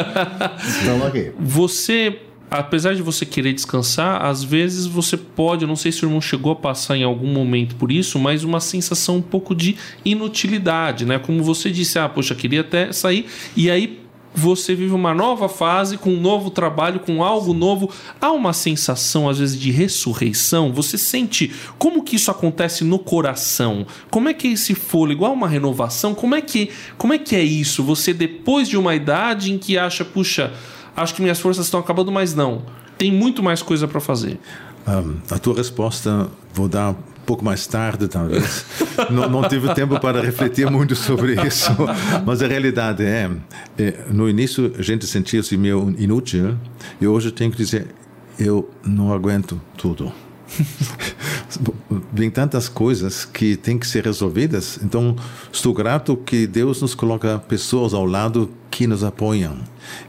Então, 0.82 1.08
aqui. 1.08 1.32
Você, 1.40 2.20
apesar 2.50 2.96
de 2.96 3.02
você 3.02 3.26
querer 3.26 3.54
descansar, 3.54 4.26
às 4.26 4.44
vezes 4.44 4.86
você 4.88 5.16
pode, 5.16 5.64
eu 5.64 5.68
não 5.68 5.76
sei 5.76 5.92
se 5.92 6.04
o 6.04 6.08
irmão 6.08 6.20
chegou 6.22 6.52
a 6.52 6.56
passar 6.56 6.98
em 6.98 7.04
algum 7.04 7.32
momento 7.32 7.76
por 7.76 7.92
isso, 7.92 8.18
mas 8.18 8.44
uma 8.44 8.60
sensação 8.60 9.18
um 9.18 9.22
pouco 9.22 9.54
de 9.54 9.76
inutilidade, 10.04 11.06
né? 11.06 11.20
Como 11.20 11.44
você 11.44 11.70
disse, 11.72 11.98
ah, 12.00 12.10
poxa, 12.10 12.36
queria 12.36 12.62
até 12.62 12.92
sair 12.92 13.26
e 13.56 13.70
aí 13.70 14.00
você 14.34 14.76
vive 14.76 14.94
uma 14.94 15.14
nova 15.14 15.50
fase 15.50 15.98
com 15.98 16.12
um 16.12 16.20
novo 16.20 16.50
trabalho, 16.50 17.00
com 17.00 17.24
algo 17.24 17.54
novo. 17.54 17.90
Há 18.22 18.32
uma 18.32 18.54
sensação, 18.54 19.28
às 19.28 19.40
vezes, 19.40 19.60
de 19.60 19.72
ressurreição. 19.72 20.72
Você 20.74 20.98
sente 20.98 21.52
como 21.78 22.04
que 22.04 22.16
isso 22.16 22.30
acontece 22.30 22.84
no 22.84 23.00
coração? 23.00 23.86
Como 24.10 24.30
é 24.30 24.34
que 24.34 24.48
é 24.48 24.52
esse 24.52 24.76
fôlego? 24.76 25.26
Há 25.26 25.30
uma 25.30 25.48
renovação? 25.48 26.14
Como 26.14 26.36
é 26.36 26.42
que, 26.42 26.70
como 26.98 27.14
é, 27.14 27.18
que 27.18 27.36
é 27.36 27.44
isso? 27.44 27.84
Você, 27.84 28.14
depois 28.14 28.68
de 28.68 28.78
uma 28.78 28.96
idade 28.96 29.52
em 29.52 29.58
que 29.58 29.78
acha, 29.78 30.06
puxa, 30.06 30.54
acho 30.96 31.16
que 31.16 31.22
minhas 31.22 31.40
forças 31.40 31.66
estão 31.66 31.80
acabando, 31.80 32.12
mas 32.12 32.36
não. 32.36 32.62
Tem 32.98 33.12
muito 33.12 33.42
mais 33.42 33.62
coisa 33.62 33.88
para 33.88 34.00
fazer. 34.00 34.40
Um, 34.88 35.18
a 35.30 35.40
tua 35.40 35.56
resposta 35.56 36.30
vou 36.54 36.68
dar 36.68 36.96
pouco 37.30 37.46
mais 37.46 37.68
tarde, 37.68 38.08
talvez. 38.08 38.66
não, 39.12 39.30
não 39.30 39.48
tive 39.48 39.72
tempo 39.76 40.00
para 40.00 40.20
refletir 40.20 40.68
muito 40.68 40.96
sobre 40.96 41.36
isso, 41.46 41.70
mas 42.26 42.42
a 42.42 42.48
realidade 42.48 43.04
é, 43.04 43.30
é 43.78 44.06
no 44.10 44.28
início 44.28 44.74
a 44.80 44.82
gente 44.82 45.06
sentia-se 45.06 45.56
meio 45.56 45.94
inútil 46.00 46.58
e 47.00 47.06
hoje 47.06 47.32
tenho 47.32 47.52
que 47.52 47.58
dizer, 47.58 47.86
eu 48.40 48.68
não 48.84 49.14
aguento 49.14 49.62
tudo. 49.78 50.12
Vem 52.14 52.30
tantas 52.30 52.70
coisas 52.70 53.26
que 53.26 53.56
têm 53.56 53.78
que 53.78 53.88
ser 53.88 54.06
resolvidas, 54.06 54.80
então 54.84 55.16
estou 55.52 55.74
grato 55.74 56.16
que 56.16 56.46
Deus 56.46 56.82
nos 56.82 56.94
coloca 56.94 57.40
pessoas 57.40 57.94
ao 57.94 58.06
lado 58.06 58.50
que 58.70 58.86
nos 58.86 59.04
apoiam 59.04 59.58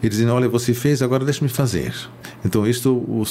e 0.03 0.09
dizem: 0.09 0.29
Olha, 0.29 0.49
você 0.49 0.75
fez, 0.75 1.01
agora 1.03 1.25
deixe-me 1.25 1.49
fazer. 1.49 1.95
Então, 2.45 2.67
isto 2.67 3.23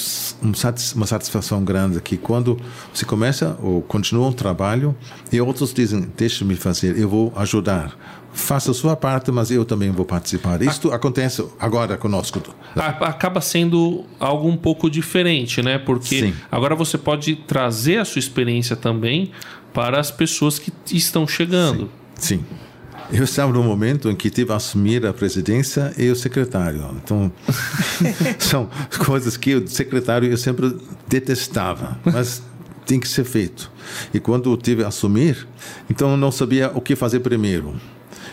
satis- 0.54 0.92
uma 0.92 1.06
satisfação 1.06 1.64
grande 1.64 2.00
que 2.00 2.16
quando 2.16 2.56
você 2.92 3.04
começa 3.04 3.56
ou 3.62 3.82
continua 3.82 4.28
um 4.28 4.32
trabalho 4.32 4.94
e 5.32 5.40
outros 5.40 5.72
dizem: 5.72 6.08
Deixe-me 6.16 6.56
fazer, 6.56 6.98
eu 6.98 7.08
vou 7.08 7.32
ajudar. 7.36 7.96
Faça 8.32 8.70
a 8.70 8.74
sua 8.74 8.94
parte, 8.94 9.32
mas 9.32 9.50
eu 9.50 9.64
também 9.64 9.90
vou 9.90 10.06
participar. 10.06 10.62
Isto 10.62 10.92
acontece 10.92 11.44
agora 11.58 11.96
conosco. 11.96 12.40
Acaba 12.76 13.40
sendo 13.40 14.04
algo 14.20 14.46
um 14.48 14.56
pouco 14.56 14.88
diferente, 14.88 15.60
né? 15.60 15.78
Porque 15.78 16.20
Sim. 16.26 16.34
agora 16.48 16.76
você 16.76 16.96
pode 16.96 17.34
trazer 17.34 17.96
a 18.00 18.04
sua 18.04 18.18
experiência 18.18 18.74
também 18.74 19.30
para 19.72 20.00
as 20.00 20.10
pessoas 20.10 20.58
que 20.58 20.72
estão 20.92 21.26
chegando. 21.26 21.90
Sim. 22.16 22.44
Eu 23.12 23.24
estava 23.24 23.52
no 23.52 23.62
momento 23.62 24.08
em 24.08 24.14
que 24.14 24.30
tive 24.30 24.52
a 24.52 24.56
assumir 24.56 25.04
a 25.04 25.12
presidência 25.12 25.92
e 25.98 26.08
o 26.10 26.16
secretário. 26.16 26.94
Então, 27.02 27.32
são 28.38 28.68
coisas 29.04 29.36
que 29.36 29.56
o 29.56 29.66
secretário 29.66 30.30
eu 30.30 30.36
sempre 30.36 30.76
detestava, 31.08 31.98
mas 32.04 32.40
tem 32.86 33.00
que 33.00 33.08
ser 33.08 33.24
feito. 33.24 33.70
E 34.14 34.20
quando 34.20 34.52
eu 34.52 34.56
tive 34.56 34.84
a 34.84 34.88
assumir, 34.88 35.46
então 35.88 36.10
eu 36.10 36.16
não 36.16 36.30
sabia 36.30 36.70
o 36.72 36.80
que 36.80 36.94
fazer 36.94 37.20
primeiro. 37.20 37.74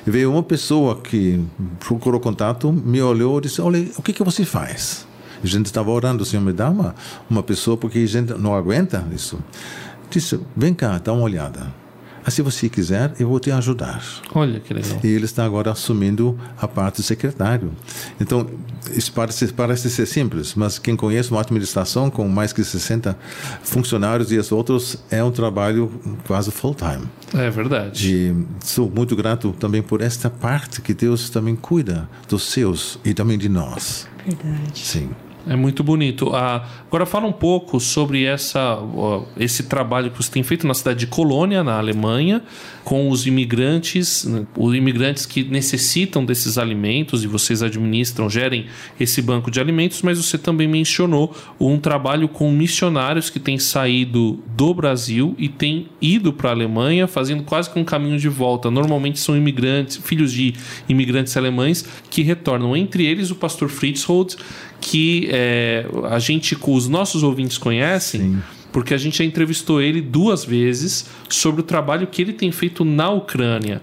E 0.05 0.11
veio 0.11 0.31
uma 0.31 0.43
pessoa 0.43 1.01
que 1.01 1.43
procurou 1.79 2.19
contato, 2.19 2.71
me 2.71 3.01
olhou 3.01 3.39
e 3.39 3.41
disse: 3.41 3.61
Olha, 3.61 3.83
o 3.97 4.01
que, 4.01 4.13
que 4.13 4.23
você 4.23 4.45
faz? 4.45 5.07
A 5.43 5.47
gente 5.47 5.67
estava 5.67 5.89
orando, 5.91 6.25
Senhor, 6.25 6.43
me 6.43 6.53
dá 6.53 6.69
uma, 6.69 6.95
uma 7.29 7.43
pessoa, 7.43 7.77
porque 7.77 7.99
a 7.99 8.05
gente 8.05 8.33
não 8.33 8.55
aguenta 8.55 9.05
isso. 9.13 9.39
Disse: 10.09 10.39
Vem 10.55 10.73
cá, 10.73 10.97
dá 10.97 11.13
uma 11.13 11.23
olhada. 11.23 11.67
Ah, 12.27 12.29
se 12.29 12.41
você 12.41 12.67
quiser, 12.67 13.13
eu 13.21 13.29
vou 13.29 13.39
te 13.39 13.49
ajudar. 13.51 14.03
Olha 14.35 14.59
que 14.59 14.73
legal. 14.73 14.99
E 15.01 15.07
ele 15.07 15.23
está 15.23 15.45
agora 15.45 15.71
assumindo 15.71 16.37
a 16.57 16.67
parte 16.67 16.97
do 16.97 17.03
secretário. 17.03 17.71
Então, 18.19 18.45
isso 18.91 19.13
parece, 19.13 19.47
parece 19.53 19.89
ser 19.89 20.05
simples, 20.05 20.53
mas 20.53 20.77
quem 20.77 20.93
conhece 20.93 21.31
uma 21.31 21.39
administração 21.39 22.09
com 22.09 22.27
mais 22.27 22.51
que 22.51 22.65
60 22.65 23.17
funcionários 23.63 24.29
e 24.29 24.37
os 24.37 24.51
outros, 24.51 24.97
é 25.09 25.23
um 25.23 25.31
trabalho 25.31 25.89
quase 26.27 26.51
full-time. 26.51 27.07
É 27.33 27.49
verdade. 27.49 28.13
E 28.13 28.45
sou 28.61 28.89
muito 28.89 29.15
grato 29.15 29.55
também 29.57 29.81
por 29.81 30.01
esta 30.01 30.29
parte 30.29 30.81
que 30.81 30.93
Deus 30.93 31.29
também 31.29 31.55
cuida 31.55 32.09
dos 32.27 32.43
seus 32.43 32.99
e 33.05 33.13
também 33.13 33.37
de 33.37 33.47
nós. 33.47 34.05
Verdade. 34.25 34.85
Sim. 34.85 35.11
É 35.49 35.55
muito 35.55 35.83
bonito. 35.83 36.35
Ah, 36.35 36.67
agora 36.87 37.05
fala 37.05 37.25
um 37.25 37.31
pouco 37.31 37.79
sobre 37.79 38.25
essa, 38.25 38.77
esse 39.37 39.63
trabalho 39.63 40.11
que 40.11 40.17
você 40.17 40.29
tem 40.29 40.43
feito 40.43 40.67
na 40.67 40.73
cidade 40.73 40.99
de 40.99 41.07
Colônia, 41.07 41.63
na 41.63 41.77
Alemanha, 41.77 42.43
com 42.83 43.09
os 43.09 43.25
imigrantes, 43.25 44.25
né, 44.25 44.45
os 44.57 44.75
imigrantes 44.75 45.25
que 45.25 45.43
necessitam 45.43 46.25
desses 46.25 46.57
alimentos 46.57 47.23
e 47.23 47.27
vocês 47.27 47.63
administram, 47.63 48.29
gerem 48.29 48.65
esse 48.99 49.21
banco 49.21 49.49
de 49.49 49.59
alimentos, 49.59 50.01
mas 50.01 50.17
você 50.17 50.37
também 50.37 50.67
mencionou 50.67 51.35
um 51.59 51.77
trabalho 51.79 52.27
com 52.27 52.51
missionários 52.51 53.29
que 53.29 53.39
têm 53.39 53.57
saído 53.57 54.39
do 54.55 54.73
Brasil 54.73 55.33
e 55.37 55.47
têm 55.47 55.87
ido 56.01 56.33
para 56.33 56.49
a 56.49 56.53
Alemanha, 56.53 57.07
fazendo 57.07 57.43
quase 57.43 57.69
que 57.69 57.79
um 57.79 57.85
caminho 57.85 58.19
de 58.19 58.29
volta. 58.29 58.69
Normalmente 58.69 59.19
são 59.19 59.35
imigrantes, 59.35 59.97
filhos 59.97 60.31
de 60.31 60.53
imigrantes 60.89 61.35
alemães 61.37 61.85
que 62.09 62.21
retornam. 62.21 62.75
Entre 62.75 63.05
eles 63.05 63.31
o 63.31 63.35
pastor 63.35 63.69
Fritz 63.69 64.03
Holtz, 64.03 64.37
que 64.89 65.27
é, 65.29 65.85
a 66.09 66.17
gente, 66.17 66.57
os 66.65 66.87
nossos 66.87 67.21
ouvintes 67.21 67.57
conhecem, 67.57 68.37
porque 68.71 68.93
a 68.93 68.97
gente 68.97 69.17
já 69.17 69.25
entrevistou 69.25 69.81
ele 69.81 69.99
duas 70.01 70.45
vezes 70.45 71.09
sobre 71.27 71.59
o 71.61 71.63
trabalho 71.63 72.07
que 72.07 72.21
ele 72.21 72.31
tem 72.31 72.51
feito 72.51 72.85
na 72.85 73.09
Ucrânia. 73.09 73.81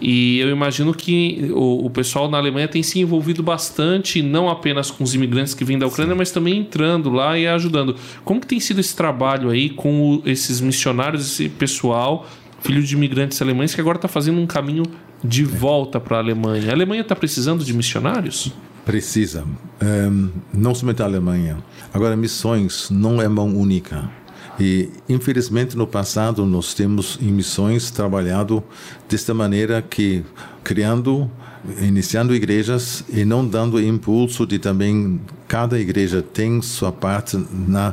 E 0.00 0.38
eu 0.38 0.50
imagino 0.50 0.94
que 0.94 1.50
o, 1.52 1.86
o 1.86 1.90
pessoal 1.90 2.30
na 2.30 2.38
Alemanha 2.38 2.68
tem 2.68 2.82
se 2.82 3.00
envolvido 3.00 3.42
bastante, 3.42 4.22
não 4.22 4.48
apenas 4.48 4.88
com 4.90 5.02
os 5.02 5.14
imigrantes 5.14 5.52
que 5.54 5.64
vêm 5.64 5.78
da 5.78 5.86
Ucrânia, 5.86 6.14
mas 6.14 6.30
também 6.30 6.58
entrando 6.58 7.10
lá 7.10 7.36
e 7.36 7.46
ajudando. 7.48 7.96
Como 8.24 8.40
que 8.40 8.46
tem 8.46 8.60
sido 8.60 8.78
esse 8.80 8.94
trabalho 8.94 9.50
aí 9.50 9.70
com 9.70 10.16
o- 10.16 10.22
esses 10.24 10.60
missionários, 10.60 11.26
esse 11.26 11.48
pessoal, 11.48 12.28
filho 12.60 12.82
de 12.82 12.94
imigrantes 12.94 13.40
alemães, 13.42 13.74
que 13.74 13.80
agora 13.80 13.96
está 13.98 14.08
fazendo 14.08 14.38
um 14.40 14.46
caminho 14.46 14.84
de 15.24 15.44
volta 15.44 15.98
para 15.98 16.18
a 16.18 16.20
Alemanha? 16.20 16.68
A 16.70 16.72
Alemanha 16.72 17.00
está 17.02 17.16
precisando 17.16 17.64
de 17.64 17.72
missionários? 17.72 18.52
Precisa. 18.86 19.44
Ehm, 19.80 20.28
não 20.54 20.72
somente 20.72 21.02
a 21.02 21.06
Alemanha. 21.06 21.58
Agora, 21.92 22.16
missões 22.16 22.88
não 22.88 23.20
é 23.20 23.26
mão 23.26 23.48
única. 23.48 24.08
E, 24.60 24.90
infelizmente, 25.08 25.76
no 25.76 25.88
passado, 25.88 26.46
nós 26.46 26.72
temos 26.72 27.18
em 27.20 27.32
missões 27.32 27.90
trabalhado 27.90 28.62
desta 29.08 29.34
maneira 29.34 29.82
que, 29.82 30.24
criando, 30.62 31.28
iniciando 31.82 32.32
igrejas 32.32 33.02
e 33.08 33.24
não 33.24 33.44
dando 33.44 33.82
impulso 33.82 34.46
de 34.46 34.60
também 34.60 35.20
cada 35.48 35.80
igreja 35.80 36.22
tem 36.22 36.62
sua 36.62 36.92
parte 36.92 37.44
na 37.50 37.92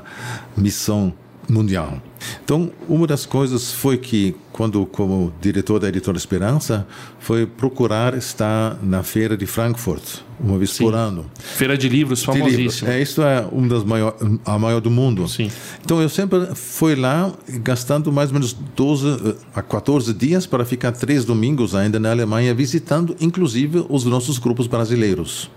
missão 0.55 1.11
mundial. 1.49 1.99
Então, 2.43 2.71
uma 2.87 3.07
das 3.07 3.25
coisas 3.25 3.71
foi 3.71 3.97
que, 3.97 4.35
quando, 4.51 4.85
como 4.85 5.33
diretor 5.41 5.79
da 5.79 5.87
Editora 5.87 6.17
Esperança, 6.17 6.87
foi 7.19 7.45
procurar 7.45 8.13
estar 8.15 8.77
na 8.83 9.03
feira 9.03 9.37
de 9.37 9.45
Frankfurt, 9.45 10.19
uma 10.39 10.57
vez 10.57 10.77
por 10.77 10.93
ano. 10.93 11.25
Feira 11.39 11.77
de 11.77 11.87
livros 11.87 12.19
De 12.21 12.31
livros. 12.31 12.51
famosíssima. 12.51 12.91
É, 12.91 13.01
isso 13.01 13.21
é 13.21 13.47
uma 13.51 13.67
das 13.67 13.83
maior, 13.83 14.15
a 14.45 14.59
maior 14.59 14.79
do 14.81 14.89
mundo. 14.91 15.27
Sim. 15.27 15.49
Então, 15.83 16.01
eu 16.01 16.09
sempre 16.09 16.47
fui 16.55 16.95
lá 16.95 17.31
gastando 17.61 18.11
mais 18.11 18.29
ou 18.29 18.33
menos 18.35 18.53
12 18.75 19.07
eh, 19.07 19.35
a 19.55 19.61
14 19.61 20.13
dias 20.13 20.45
para 20.45 20.65
ficar 20.65 20.91
três 20.91 21.25
domingos 21.25 21.75
ainda 21.75 21.99
na 21.99 22.11
Alemanha, 22.11 22.53
visitando, 22.53 23.15
inclusive, 23.19 23.85
os 23.89 24.05
nossos 24.05 24.37
grupos 24.37 24.67
brasileiros. 24.67 25.49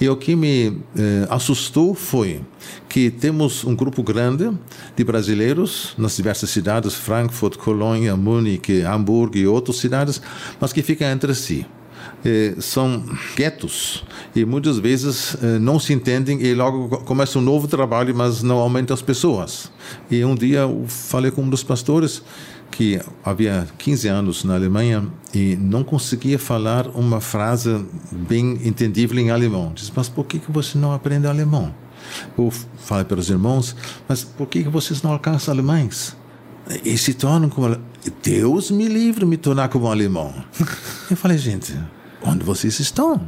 E 0.00 0.08
o 0.08 0.16
que 0.16 0.34
me 0.36 0.78
eh, 0.96 1.26
assustou 1.28 1.94
foi 1.94 2.40
que 2.88 3.10
temos 3.10 3.64
um 3.64 3.74
grupo 3.74 4.02
grande 4.02 4.50
de 4.96 5.04
brasileiros 5.04 5.94
nas 5.96 6.16
diversas 6.16 6.50
cidades, 6.50 6.94
Frankfurt, 6.94 7.56
Colônia, 7.56 8.16
Munique, 8.16 8.82
Hamburgo 8.82 9.36
e 9.36 9.46
outras 9.46 9.76
cidades, 9.76 10.20
mas 10.60 10.72
que 10.72 10.82
ficam 10.82 11.08
entre 11.08 11.34
si. 11.34 11.66
Eh, 12.22 12.54
são 12.60 13.02
quietos 13.34 14.04
e 14.36 14.44
muitas 14.44 14.78
vezes 14.78 15.36
eh, 15.42 15.58
não 15.58 15.80
se 15.80 15.94
entendem 15.94 16.42
e 16.42 16.54
logo 16.54 16.98
começa 16.98 17.38
um 17.38 17.42
novo 17.42 17.66
trabalho, 17.66 18.14
mas 18.14 18.42
não 18.42 18.58
aumenta 18.58 18.92
as 18.92 19.00
pessoas. 19.00 19.72
E 20.10 20.22
um 20.22 20.34
dia 20.34 20.60
eu 20.60 20.84
falei 20.86 21.30
com 21.30 21.42
um 21.42 21.48
dos 21.48 21.62
pastores 21.62 22.22
que 22.70 23.00
havia 23.24 23.66
15 23.78 24.08
anos 24.08 24.44
na 24.44 24.54
Alemanha 24.54 25.06
e 25.34 25.56
não 25.56 25.82
conseguia 25.82 26.38
falar 26.38 26.88
uma 26.88 27.20
frase 27.20 27.84
bem 28.12 28.60
entendível 28.64 29.18
em 29.18 29.30
alemão. 29.30 29.72
Diz, 29.74 29.90
mas 29.94 30.08
por 30.08 30.26
que, 30.26 30.38
que 30.38 30.52
você 30.52 30.76
não 30.76 30.92
aprende 30.92 31.26
alemão? 31.26 31.74
Eu 32.36 32.50
falei 32.76 33.04
para 33.04 33.18
os 33.18 33.30
irmãos, 33.30 33.74
mas 34.06 34.22
por 34.22 34.46
que, 34.46 34.62
que 34.62 34.68
vocês 34.68 35.02
não 35.02 35.12
alcançam 35.12 35.52
alemães? 35.52 36.16
E 36.84 36.96
se 36.96 37.14
tornam 37.14 37.48
como... 37.48 37.76
Deus 38.22 38.70
me 38.70 38.86
livre 38.86 39.26
me 39.26 39.36
tornar 39.36 39.68
como 39.68 39.90
alemão. 39.90 40.32
Eu 41.10 41.16
falei, 41.16 41.36
gente, 41.36 41.76
onde 42.22 42.44
vocês 42.44 42.80
estão? 42.80 43.20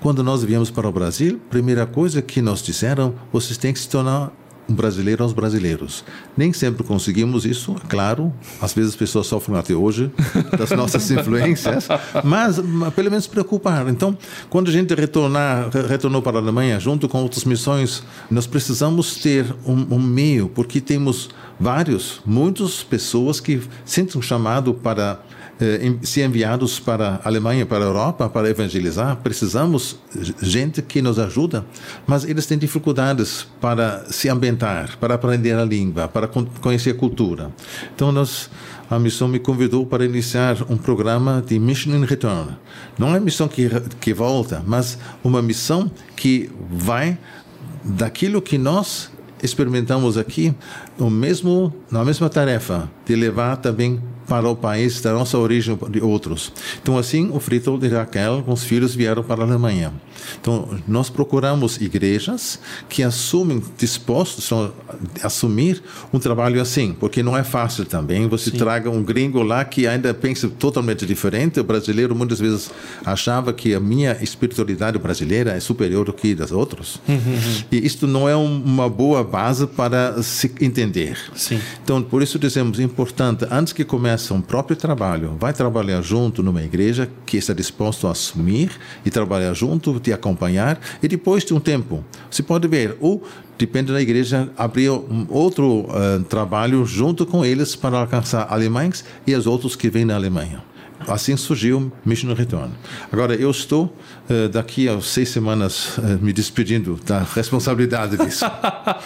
Quando 0.00 0.22
nós 0.22 0.44
viemos 0.44 0.70
para 0.70 0.88
o 0.88 0.92
Brasil, 0.92 1.40
primeira 1.50 1.86
coisa 1.86 2.22
que 2.22 2.40
nos 2.40 2.62
disseram, 2.62 3.14
vocês 3.32 3.56
têm 3.56 3.72
que 3.72 3.80
se 3.80 3.88
tornar 3.88 4.32
um 4.68 4.74
brasileiro 4.74 5.22
aos 5.22 5.32
brasileiros. 5.32 6.04
Nem 6.36 6.52
sempre 6.52 6.84
conseguimos 6.84 7.44
isso, 7.44 7.76
é 7.84 7.88
claro. 7.88 8.32
Às 8.60 8.72
vezes 8.72 8.90
as 8.90 8.96
pessoas 8.96 9.26
sofrem 9.26 9.58
até 9.58 9.74
hoje 9.74 10.10
das 10.56 10.70
nossas 10.70 11.10
influências, 11.10 11.88
mas, 12.24 12.60
pelo 12.94 13.10
menos 13.10 13.26
preocupar. 13.26 13.88
Então, 13.88 14.16
quando 14.48 14.68
a 14.68 14.72
gente 14.72 14.94
retornar, 14.94 15.68
retornou 15.88 16.22
para 16.22 16.38
a 16.38 16.40
Alemanha, 16.40 16.78
junto 16.78 17.08
com 17.08 17.22
outras 17.22 17.44
missões, 17.44 18.02
nós 18.30 18.46
precisamos 18.46 19.16
ter 19.16 19.44
um, 19.66 19.96
um 19.96 19.98
meio, 20.00 20.48
porque 20.48 20.80
temos 20.80 21.28
vários, 21.58 22.20
muitas 22.24 22.82
pessoas 22.82 23.40
que 23.40 23.60
sentem 23.84 24.18
um 24.18 24.22
chamado 24.22 24.72
para 24.72 25.20
se 26.02 26.22
enviados 26.22 26.80
para 26.80 27.20
a 27.22 27.28
Alemanha, 27.28 27.64
para 27.64 27.84
a 27.84 27.86
Europa, 27.86 28.28
para 28.28 28.48
evangelizar, 28.48 29.16
precisamos 29.16 29.98
gente 30.40 30.82
que 30.82 31.00
nos 31.00 31.18
ajuda, 31.18 31.64
mas 32.06 32.24
eles 32.24 32.46
têm 32.46 32.58
dificuldades 32.58 33.46
para 33.60 34.04
se 34.10 34.28
ambientar, 34.28 34.98
para 34.98 35.14
aprender 35.14 35.54
a 35.54 35.64
língua, 35.64 36.08
para 36.08 36.26
conhecer 36.26 36.90
a 36.90 36.94
cultura. 36.94 37.52
Então, 37.94 38.10
nós, 38.10 38.50
a 38.90 38.98
missão 38.98 39.28
me 39.28 39.38
convidou 39.38 39.86
para 39.86 40.04
iniciar 40.04 40.56
um 40.68 40.76
programa 40.76 41.42
de 41.46 41.58
Mission 41.58 41.94
in 41.94 42.04
Return. 42.04 42.56
Não 42.98 43.14
é 43.14 43.20
missão 43.20 43.46
que, 43.46 43.68
que 44.00 44.12
volta, 44.12 44.62
mas 44.66 44.98
uma 45.22 45.40
missão 45.40 45.90
que 46.16 46.50
vai 46.70 47.18
daquilo 47.84 48.42
que 48.42 48.58
nós 48.58 49.10
experimentamos 49.42 50.16
aqui, 50.16 50.54
no 50.96 51.10
mesmo, 51.10 51.74
na 51.90 52.04
mesma 52.04 52.28
tarefa 52.28 52.88
de 53.04 53.16
levar 53.16 53.56
também 53.56 54.00
para 54.28 54.48
o 54.48 54.56
país 54.56 55.00
da 55.00 55.12
nossa 55.12 55.38
origem 55.38 55.78
de 55.90 56.00
outros. 56.00 56.52
Então, 56.82 56.98
assim, 56.98 57.30
o 57.32 57.40
Frito 57.40 57.78
e 57.82 57.88
Raquel, 57.88 58.42
com 58.42 58.52
os 58.52 58.64
filhos, 58.64 58.94
vieram 58.94 59.22
para 59.22 59.42
a 59.42 59.46
Alemanha. 59.46 59.92
Então, 60.40 60.68
nós 60.86 61.10
procuramos 61.10 61.80
igrejas 61.80 62.58
que 62.88 63.02
assumem, 63.02 63.62
dispostos 63.76 64.50
a 64.52 64.70
assumir 65.26 65.82
um 66.12 66.18
trabalho 66.18 66.60
assim, 66.60 66.94
porque 66.98 67.22
não 67.22 67.36
é 67.36 67.42
fácil 67.42 67.84
também. 67.84 68.28
Você 68.28 68.50
Sim. 68.50 68.56
traga 68.56 68.90
um 68.90 69.02
gringo 69.02 69.42
lá 69.42 69.64
que 69.64 69.86
ainda 69.86 70.12
pensa 70.14 70.48
totalmente 70.48 71.04
diferente. 71.06 71.60
O 71.60 71.64
brasileiro 71.64 72.14
muitas 72.14 72.38
vezes 72.38 72.70
achava 73.04 73.52
que 73.52 73.74
a 73.74 73.80
minha 73.80 74.16
espiritualidade 74.20 74.98
brasileira 74.98 75.52
é 75.52 75.60
superior 75.60 76.04
do 76.04 76.12
que 76.12 76.34
das 76.34 76.52
outras. 76.52 77.00
Uhum. 77.08 77.62
E 77.70 77.84
isto 77.84 78.06
não 78.06 78.28
é 78.28 78.36
uma 78.36 78.88
boa 78.88 79.24
base 79.24 79.66
para 79.66 80.22
se 80.22 80.52
entender. 80.60 81.18
Sim. 81.34 81.60
Então, 81.82 82.02
por 82.02 82.22
isso 82.22 82.38
dizemos, 82.38 82.78
importante, 82.78 83.46
antes 83.50 83.72
que 83.72 83.84
comece 83.84 84.21
um 84.30 84.40
próprio 84.40 84.76
trabalho, 84.76 85.36
vai 85.40 85.52
trabalhar 85.52 86.02
junto 86.02 86.42
numa 86.42 86.62
igreja 86.62 87.08
que 87.24 87.38
está 87.38 87.52
disposto 87.52 88.06
a 88.06 88.12
assumir 88.12 88.70
e 89.04 89.10
trabalhar 89.10 89.54
junto, 89.54 89.98
te 89.98 90.12
acompanhar, 90.12 90.78
e 91.02 91.08
depois 91.08 91.44
de 91.44 91.54
um 91.54 91.60
tempo, 91.60 92.04
você 92.30 92.42
pode 92.42 92.68
ver, 92.68 92.96
ou 93.00 93.22
depende 93.58 93.92
da 93.92 94.00
igreja 94.00 94.50
abrir 94.56 94.90
um 94.90 95.26
outro 95.28 95.86
uh, 95.86 96.22
trabalho 96.28 96.84
junto 96.84 97.24
com 97.24 97.44
eles 97.44 97.74
para 97.74 97.98
alcançar 97.98 98.46
alemães 98.52 99.04
e 99.26 99.34
os 99.34 99.46
outros 99.46 99.74
que 99.74 99.88
vêm 99.88 100.04
na 100.04 100.14
Alemanha. 100.14 100.71
Assim 101.08 101.36
surgiu 101.36 101.92
Mission 102.04 102.32
Return. 102.34 102.72
Agora, 103.10 103.34
eu 103.34 103.50
estou 103.50 103.96
uh, 104.28 104.48
daqui 104.48 104.88
a 104.88 105.00
seis 105.00 105.28
semanas 105.28 105.98
uh, 105.98 106.18
me 106.20 106.32
despedindo 106.32 106.98
da 107.06 107.20
responsabilidade 107.20 108.16
disso. 108.16 108.44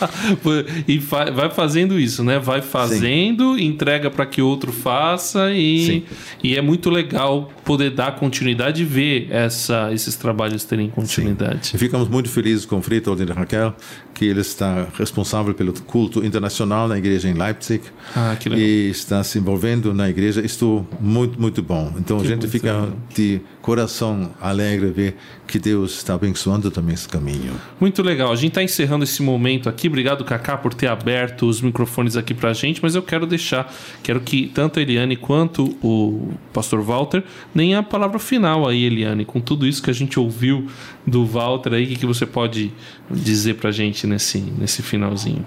e 0.86 0.98
vai 0.98 1.50
fazendo 1.50 1.98
isso, 1.98 2.22
né? 2.22 2.38
Vai 2.38 2.62
fazendo, 2.62 3.56
Sim. 3.56 3.64
entrega 3.64 4.10
para 4.10 4.26
que 4.26 4.40
outro 4.42 4.72
faça 4.72 5.50
e, 5.52 6.04
e 6.42 6.56
é 6.56 6.62
muito 6.62 6.90
legal 6.90 7.50
poder 7.64 7.90
dar 7.90 8.16
continuidade 8.16 8.82
e 8.82 8.84
ver 8.84 9.28
essa, 9.30 9.92
esses 9.92 10.16
trabalhos 10.16 10.64
terem 10.64 10.88
continuidade. 10.88 11.68
Sim. 11.68 11.78
Ficamos 11.78 12.08
muito 12.08 12.28
felizes 12.28 12.64
com 12.64 12.78
o 12.78 12.82
Frito 12.82 13.16
e 13.20 13.32
Raquel, 13.32 13.74
que 14.14 14.24
ele 14.24 14.40
está 14.40 14.86
responsável 14.96 15.54
pelo 15.54 15.72
culto 15.82 16.24
internacional 16.24 16.88
na 16.88 16.96
igreja 16.96 17.28
em 17.28 17.34
Leipzig. 17.34 17.82
Ah. 18.14 18.36
E 18.56 18.90
está 18.90 19.22
se 19.22 19.38
envolvendo 19.38 19.92
na 19.92 20.08
igreja. 20.08 20.44
Isto 20.44 20.86
muito, 21.00 21.40
muito 21.40 21.62
bom. 21.62 21.85
Então 21.98 22.18
que 22.18 22.26
a 22.26 22.30
gente 22.30 22.48
fica 22.48 22.72
legal. 22.72 22.96
de 23.14 23.40
coração 23.60 24.30
alegre 24.40 24.90
ver 24.90 25.16
que 25.46 25.58
Deus 25.58 25.96
está 25.96 26.14
abençoando 26.14 26.70
também 26.70 26.94
esse 26.94 27.08
caminho. 27.08 27.52
Muito 27.80 28.02
legal. 28.02 28.32
A 28.32 28.36
gente 28.36 28.48
está 28.48 28.62
encerrando 28.62 29.04
esse 29.04 29.22
momento 29.22 29.68
aqui. 29.68 29.88
Obrigado, 29.88 30.24
Kaká, 30.24 30.56
por 30.56 30.74
ter 30.74 30.88
aberto 30.88 31.46
os 31.46 31.60
microfones 31.60 32.16
aqui 32.16 32.34
para 32.34 32.50
a 32.50 32.52
gente. 32.52 32.82
Mas 32.82 32.94
eu 32.94 33.02
quero 33.02 33.26
deixar, 33.26 33.72
quero 34.02 34.20
que 34.20 34.48
tanto 34.54 34.78
a 34.78 34.82
Eliane 34.82 35.16
quanto 35.16 35.76
o 35.82 36.32
pastor 36.52 36.80
Walter 36.80 37.22
nem 37.54 37.74
a 37.74 37.82
palavra 37.82 38.18
final 38.18 38.68
aí, 38.68 38.84
Eliane, 38.84 39.24
com 39.24 39.40
tudo 39.40 39.66
isso 39.66 39.82
que 39.82 39.90
a 39.90 39.94
gente 39.94 40.18
ouviu 40.18 40.66
do 41.06 41.24
Walter 41.24 41.74
aí, 41.74 41.84
o 41.84 41.88
que, 41.88 41.96
que 41.96 42.06
você 42.06 42.26
pode 42.26 42.72
dizer 43.10 43.54
para 43.54 43.70
a 43.70 43.72
gente 43.72 44.06
nesse, 44.06 44.38
nesse 44.38 44.82
finalzinho? 44.82 45.44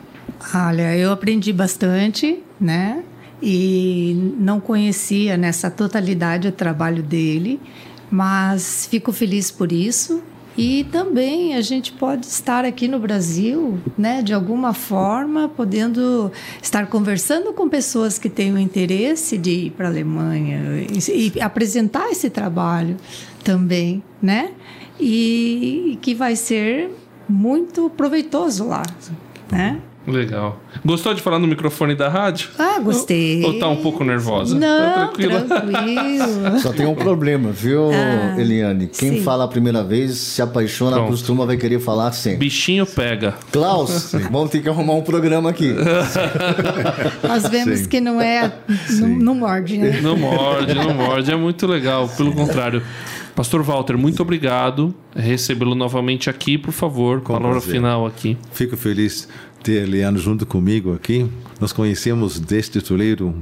Olha, 0.54 0.96
eu 0.96 1.12
aprendi 1.12 1.52
bastante, 1.52 2.40
né? 2.60 3.04
E 3.42 4.34
não 4.38 4.60
conhecia 4.60 5.38
nessa 5.38 5.72
totalidade 5.72 6.48
o 6.48 6.52
trabalho 6.52 7.02
dele, 7.02 7.60
mas 8.12 8.86
fico 8.90 9.12
feliz 9.12 9.50
por 9.50 9.72
isso 9.72 10.22
e 10.62 10.84
também 10.92 11.56
a 11.56 11.62
gente 11.62 11.94
pode 11.94 12.26
estar 12.26 12.66
aqui 12.66 12.86
no 12.86 13.00
Brasil, 13.00 13.80
né, 13.98 14.22
de 14.22 14.34
alguma 14.34 14.74
forma, 14.74 15.48
podendo 15.48 16.30
estar 16.62 16.88
conversando 16.88 17.54
com 17.54 17.70
pessoas 17.70 18.20
que 18.20 18.30
têm 18.30 18.52
o 18.52 18.58
interesse 18.58 19.38
de 19.38 19.52
ir 19.52 19.70
para 19.70 19.88
a 19.88 19.90
Alemanha 19.90 20.86
e, 20.92 21.32
e 21.34 21.42
apresentar 21.42 22.10
esse 22.10 22.30
trabalho 22.30 22.98
também, 23.42 24.04
né? 24.22 24.52
E, 25.00 25.92
e 25.94 25.96
que 26.02 26.14
vai 26.14 26.36
ser 26.36 26.92
muito 27.28 27.90
proveitoso 27.92 28.68
lá, 28.68 28.84
né? 29.50 29.80
Legal. 30.10 30.60
Gostou 30.84 31.14
de 31.14 31.22
falar 31.22 31.40
no 31.40 31.48
microfone 31.48 31.96
da 31.96 32.10
rádio? 32.10 32.50
Ah, 32.58 32.80
gostei. 32.80 33.44
Ou, 33.44 33.54
ou 33.54 33.60
tá 33.60 33.68
um 33.68 33.78
pouco 33.78 34.04
nervosa? 34.04 34.58
Não, 34.58 34.94
tá 34.94 35.08
tranquilo. 35.08 36.60
Só 36.62 36.72
tem 36.74 36.86
um 36.86 36.96
problema, 36.96 37.52
viu, 37.52 37.92
ah, 37.92 38.40
Eliane? 38.40 38.88
Quem 38.88 39.18
sim. 39.18 39.24
fala 39.24 39.46
a 39.46 39.48
primeira 39.48 39.84
vez, 39.84 40.18
se 40.18 40.42
apaixona, 40.42 40.98
Pronto. 40.98 41.10
costuma, 41.10 41.46
vai 41.46 41.58
querer 41.58 41.80
falar 41.80 42.12
sempre. 42.12 42.40
Bichinho 42.40 42.86
pega. 42.86 43.36
Klaus, 43.52 44.14
vamos 44.32 44.50
ter 44.50 44.62
que 44.62 44.70
arrumar 44.70 44.94
um 44.94 45.02
programa 45.02 45.50
aqui. 45.50 45.74
Nós 47.28 47.48
vemos 47.48 47.80
sim. 47.80 47.88
que 47.88 48.02
não 48.02 48.20
é... 48.20 48.52
Não, 48.90 49.08
não 49.08 49.36
morde, 49.36 49.78
né? 49.78 50.00
Não 50.02 50.18
morde, 50.18 50.74
não 50.74 50.94
morde. 50.94 51.32
É 51.32 51.36
muito 51.36 51.68
legal. 51.68 52.08
Pelo 52.10 52.34
contrário. 52.34 52.82
Pastor 53.36 53.64
Walter, 53.64 53.98
muito 53.98 54.22
obrigado. 54.22 54.94
Recebê-lo 55.16 55.76
novamente 55.76 56.30
aqui, 56.30 56.58
por 56.58 56.72
favor. 56.72 57.22
Com 57.22 57.34
palavra 57.34 57.60
prazer. 57.60 57.74
final 57.74 58.06
aqui. 58.06 58.38
Fico 58.52 58.76
feliz 58.76 59.28
ter 59.64 59.86
Leandro 59.88 60.22
junto 60.22 60.46
comigo 60.46 60.94
aqui. 60.94 61.30
Nós 61.60 61.72
conhecemos 61.72 62.40
deste 62.40 62.82
toleiro 62.82 63.36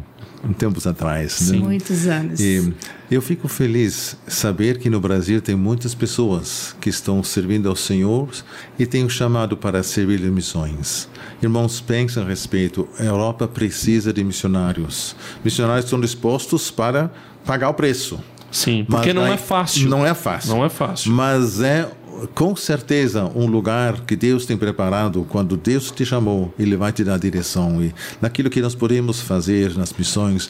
um 0.44 0.54
tempos 0.54 0.86
atrás. 0.86 1.34
Sim, 1.34 1.60
né? 1.60 1.66
muitos 1.66 2.08
anos. 2.08 2.40
E 2.40 2.74
eu 3.10 3.22
fico 3.22 3.48
feliz 3.48 4.18
saber 4.28 4.78
que 4.78 4.90
no 4.90 5.00
Brasil 5.00 5.42
tem 5.42 5.56
muitas 5.56 5.96
pessoas 5.96 6.76
que 6.80 6.90
estão 6.90 7.24
servindo 7.24 7.70
ao 7.70 7.76
Senhor 7.76 8.30
e 8.78 8.86
têm 8.86 9.06
um 9.06 9.10
chamado 9.10 9.58
para 9.58 9.82
servir 9.84 10.24
em 10.24 10.32
missões. 10.32 11.10
Irmãos, 11.42 11.80
pensem 11.82 12.22
a 12.22 12.26
respeito. 12.26 12.88
A 13.00 13.04
Europa 13.04 13.48
precisa 13.48 14.14
de 14.14 14.24
missionários. 14.24 15.16
Missionários 15.44 15.86
estão 15.86 16.00
dispostos 16.00 16.70
para 16.70 17.12
pagar 17.46 17.70
o 17.70 17.74
preço. 17.74 18.20
Sim, 18.52 18.86
porque 18.88 19.14
Mas 19.14 19.16
não 19.16 19.34
é 19.34 19.38
fácil. 19.38 19.90
Não 19.90 20.06
é 20.06 20.14
fácil. 20.14 20.50
Não 20.50 20.66
é 20.66 20.70
fácil. 20.70 21.12
Mas 21.12 21.62
é 21.62 21.90
com 22.34 22.56
certeza 22.56 23.30
um 23.36 23.46
lugar 23.46 24.02
que 24.02 24.16
Deus 24.16 24.46
tem 24.46 24.58
preparado 24.58 25.24
quando 25.30 25.56
Deus 25.56 25.92
te 25.92 26.04
chamou 26.04 26.52
ele 26.58 26.76
vai 26.76 26.92
te 26.92 27.04
dar 27.04 27.20
direção 27.20 27.84
e 27.84 27.94
naquilo 28.20 28.50
que 28.50 28.60
nós 28.60 28.74
podemos 28.74 29.22
fazer 29.22 29.78
nas 29.78 29.94
missões 29.94 30.50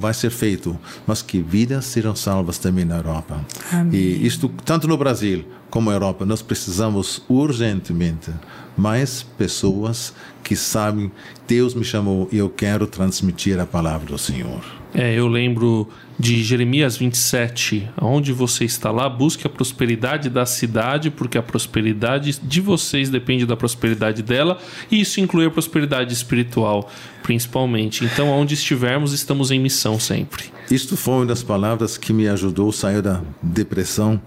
vai 0.00 0.12
ser 0.12 0.30
feito 0.30 0.76
mas 1.06 1.22
que 1.22 1.40
vidas 1.40 1.84
serão 1.84 2.16
salvas 2.16 2.58
também 2.58 2.84
na 2.84 2.96
Europa 2.96 3.40
Amém. 3.70 3.94
e 3.94 4.26
isto 4.26 4.50
tanto 4.64 4.88
no 4.88 4.96
Brasil 4.96 5.44
como 5.72 5.88
a 5.88 5.94
Europa, 5.94 6.26
nós 6.26 6.42
precisamos 6.42 7.24
urgentemente 7.30 8.30
mais 8.76 9.22
pessoas 9.22 10.12
que 10.44 10.54
sabem 10.54 11.10
Deus 11.48 11.74
me 11.74 11.82
chamou 11.82 12.28
e 12.30 12.36
eu 12.36 12.50
quero 12.50 12.86
transmitir 12.86 13.58
a 13.58 13.64
palavra 13.64 14.06
do 14.06 14.18
Senhor. 14.18 14.62
É, 14.92 15.14
eu 15.14 15.26
lembro 15.26 15.88
de 16.22 16.40
Jeremias 16.44 16.96
27, 16.96 17.90
onde 18.00 18.32
você 18.32 18.64
está 18.64 18.92
lá, 18.92 19.08
busque 19.08 19.44
a 19.44 19.50
prosperidade 19.50 20.30
da 20.30 20.46
cidade, 20.46 21.10
porque 21.10 21.36
a 21.36 21.42
prosperidade 21.42 22.38
de 22.40 22.60
vocês 22.60 23.10
depende 23.10 23.44
da 23.44 23.56
prosperidade 23.56 24.22
dela, 24.22 24.56
e 24.88 25.00
isso 25.00 25.20
inclui 25.20 25.46
a 25.46 25.50
prosperidade 25.50 26.14
espiritual, 26.14 26.88
principalmente. 27.24 28.04
Então, 28.04 28.28
onde 28.28 28.54
estivermos, 28.54 29.12
estamos 29.12 29.50
em 29.50 29.58
missão 29.58 29.98
sempre. 29.98 30.44
Isto 30.70 30.96
foi 30.96 31.14
uma 31.14 31.26
das 31.26 31.42
palavras 31.42 31.98
que 31.98 32.12
me 32.12 32.28
ajudou 32.28 32.70
a 32.70 32.72
sair 32.72 33.02
da 33.02 33.20
depressão 33.42 34.20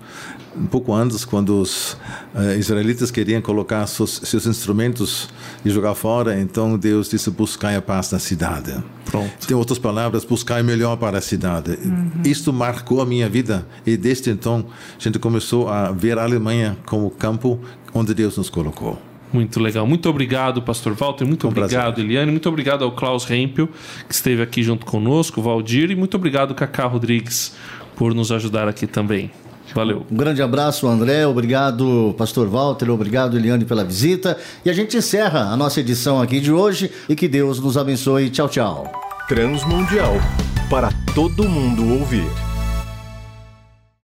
um 0.58 0.68
pouco 0.68 0.94
antes, 0.94 1.26
quando 1.26 1.60
os 1.62 1.94
uh, 2.34 2.58
israelitas 2.58 3.12
queriam 3.12 3.42
colocar 3.42 3.86
seus, 3.88 4.22
seus, 4.24 4.46
instrumentos 4.46 5.30
e 5.66 5.70
jogar 5.70 5.96
fora, 5.96 6.40
então 6.40 6.78
Deus 6.78 7.10
disse: 7.10 7.30
buscai 7.30 7.76
a 7.76 7.82
paz 7.82 8.12
na 8.12 8.20
cidade. 8.20 8.74
Pronto. 9.06 9.48
Tem 9.48 9.56
outras 9.56 9.78
palavras: 9.78 10.24
buscai 10.24 10.64
melhor 10.64 10.96
para 10.96 11.18
a 11.18 11.22
cidade. 11.22 11.78
Uhum. 11.88 12.22
Isto 12.26 12.52
marcou 12.52 13.02
a 13.02 13.06
minha 13.06 13.30
vida 13.30 13.68
e 13.86 13.98
desde 13.98 14.30
então 14.30 14.66
a 14.98 15.02
gente 15.02 15.20
começou 15.20 15.68
a 15.70 15.92
ver 15.92 16.18
a 16.18 16.24
Alemanha 16.24 16.78
como 16.86 17.10
campo 17.10 17.60
onde 17.94 18.14
Deus 18.14 18.38
nos 18.38 18.50
colocou. 18.50 19.00
Muito 19.32 19.60
legal. 19.60 19.86
Muito 19.86 20.10
obrigado, 20.10 20.62
Pastor 20.62 20.94
Walter. 20.94 21.26
Muito 21.26 21.46
um 21.46 21.50
obrigado, 21.50 21.96
prazer. 21.96 22.06
Eliane. 22.06 22.32
Muito 22.32 22.48
obrigado 22.48 22.84
ao 22.84 22.92
Klaus 22.92 23.26
Rempel, 23.26 23.68
que 24.08 24.14
esteve 24.14 24.42
aqui 24.42 24.64
junto 24.64 24.86
conosco, 24.86 25.42
Valdir. 25.42 25.92
E 25.92 25.96
muito 25.96 26.16
obrigado, 26.16 26.56
Cacá 26.56 26.86
Rodrigues, 26.86 27.54
por 27.96 28.14
nos 28.14 28.32
ajudar 28.32 28.68
aqui 28.68 28.88
também. 28.88 29.30
Valeu. 29.74 30.06
Um 30.10 30.16
grande 30.16 30.42
abraço, 30.42 30.88
André. 30.88 31.26
Obrigado, 31.28 32.16
Pastor 32.18 32.48
Walter. 32.48 32.90
Obrigado, 32.90 33.38
Eliane, 33.38 33.66
pela 33.66 33.84
visita. 33.84 34.38
E 34.64 34.70
a 34.70 34.74
gente 34.74 34.96
encerra 34.96 35.52
a 35.52 35.58
nossa 35.58 35.80
edição 35.80 36.22
aqui 36.22 36.40
de 36.40 36.52
hoje 36.52 36.92
e 37.10 37.16
que 37.16 37.28
Deus 37.28 37.60
nos 37.60 37.78
abençoe. 37.78 38.30
Tchau, 38.30 38.48
tchau. 38.48 39.15
Transmundial 39.28 40.22
para 40.70 40.92
todo 41.16 41.50
mundo 41.50 42.00
ouvir. 42.00 42.30